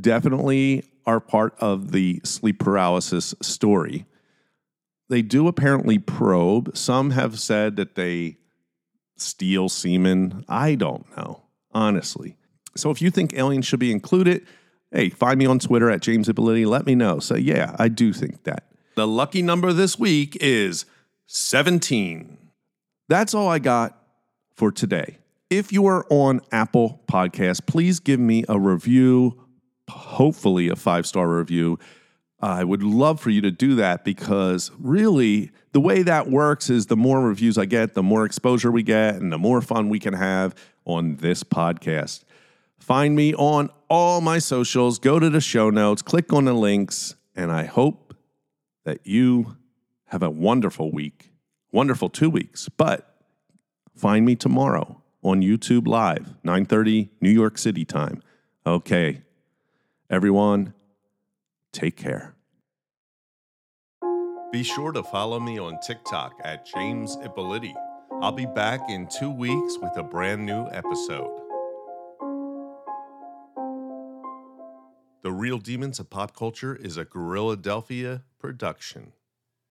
definitely 0.00 0.84
are 1.06 1.18
part 1.18 1.56
of 1.58 1.90
the 1.90 2.20
sleep 2.22 2.60
paralysis 2.60 3.34
story. 3.42 4.06
They 5.08 5.22
do 5.22 5.48
apparently 5.48 5.98
probe. 5.98 6.76
Some 6.76 7.10
have 7.10 7.40
said 7.40 7.74
that 7.74 7.96
they 7.96 8.36
steal 9.16 9.68
semen. 9.68 10.44
I 10.48 10.76
don't 10.76 11.04
know, 11.16 11.42
honestly. 11.72 12.36
So 12.76 12.92
if 12.92 13.02
you 13.02 13.10
think 13.10 13.34
aliens 13.34 13.66
should 13.66 13.80
be 13.80 13.90
included, 13.90 14.46
hey, 14.92 15.08
find 15.08 15.36
me 15.36 15.46
on 15.46 15.58
Twitter 15.58 15.90
at 15.90 16.00
James 16.00 16.28
Ippoliti. 16.28 16.64
Let 16.64 16.86
me 16.86 16.94
know. 16.94 17.18
Say, 17.18 17.38
yeah, 17.38 17.74
I 17.76 17.88
do 17.88 18.12
think 18.12 18.44
that. 18.44 18.71
The 18.94 19.06
lucky 19.06 19.40
number 19.40 19.72
this 19.72 19.98
week 19.98 20.36
is 20.40 20.84
17. 21.26 22.36
That's 23.08 23.32
all 23.32 23.48
I 23.48 23.58
got 23.58 23.98
for 24.54 24.70
today. 24.70 25.18
If 25.48 25.72
you 25.72 25.86
are 25.86 26.06
on 26.10 26.42
Apple 26.50 27.00
Podcasts, 27.06 27.64
please 27.64 28.00
give 28.00 28.20
me 28.20 28.44
a 28.48 28.58
review, 28.58 29.40
hopefully 29.88 30.68
a 30.68 30.76
five 30.76 31.06
star 31.06 31.28
review. 31.28 31.78
I 32.40 32.64
would 32.64 32.82
love 32.82 33.20
for 33.20 33.30
you 33.30 33.40
to 33.42 33.50
do 33.50 33.76
that 33.76 34.04
because 34.04 34.70
really 34.78 35.52
the 35.72 35.80
way 35.80 36.02
that 36.02 36.28
works 36.28 36.68
is 36.68 36.86
the 36.86 36.96
more 36.96 37.20
reviews 37.20 37.56
I 37.56 37.64
get, 37.64 37.94
the 37.94 38.02
more 38.02 38.26
exposure 38.26 38.70
we 38.70 38.82
get, 38.82 39.14
and 39.14 39.32
the 39.32 39.38
more 39.38 39.62
fun 39.62 39.88
we 39.88 40.00
can 40.00 40.14
have 40.14 40.54
on 40.84 41.16
this 41.16 41.44
podcast. 41.44 42.24
Find 42.78 43.14
me 43.14 43.32
on 43.34 43.70
all 43.88 44.20
my 44.20 44.38
socials, 44.38 44.98
go 44.98 45.18
to 45.18 45.30
the 45.30 45.40
show 45.40 45.70
notes, 45.70 46.02
click 46.02 46.32
on 46.32 46.46
the 46.46 46.52
links, 46.52 47.14
and 47.36 47.52
I 47.52 47.64
hope 47.64 48.01
that 48.84 49.06
you 49.06 49.56
have 50.06 50.22
a 50.22 50.30
wonderful 50.30 50.90
week, 50.90 51.32
wonderful 51.70 52.08
two 52.08 52.30
weeks. 52.30 52.68
But 52.68 53.16
find 53.94 54.24
me 54.24 54.36
tomorrow 54.36 55.02
on 55.22 55.40
YouTube 55.40 55.86
Live, 55.86 56.34
9:30 56.44 57.10
New 57.20 57.30
York 57.30 57.58
City 57.58 57.84
time. 57.84 58.22
Okay. 58.66 59.22
Everyone, 60.10 60.74
take 61.72 61.96
care. 61.96 62.34
Be 64.52 64.62
sure 64.62 64.92
to 64.92 65.02
follow 65.02 65.40
me 65.40 65.58
on 65.58 65.80
TikTok 65.80 66.38
at 66.44 66.66
James 66.66 67.16
Ippoliti. 67.24 67.74
I'll 68.20 68.32
be 68.32 68.44
back 68.44 68.90
in 68.90 69.08
two 69.08 69.30
weeks 69.30 69.78
with 69.78 69.96
a 69.96 70.02
brand 70.02 70.44
new 70.44 70.68
episode. 70.70 71.38
The 75.22 75.32
Real 75.32 75.58
Demons 75.58 75.98
of 75.98 76.10
Pop 76.10 76.36
Culture 76.36 76.76
is 76.76 76.98
a 76.98 77.06
Gorilla 77.06 77.56
Delphia 77.56 78.22
production. 78.42 79.12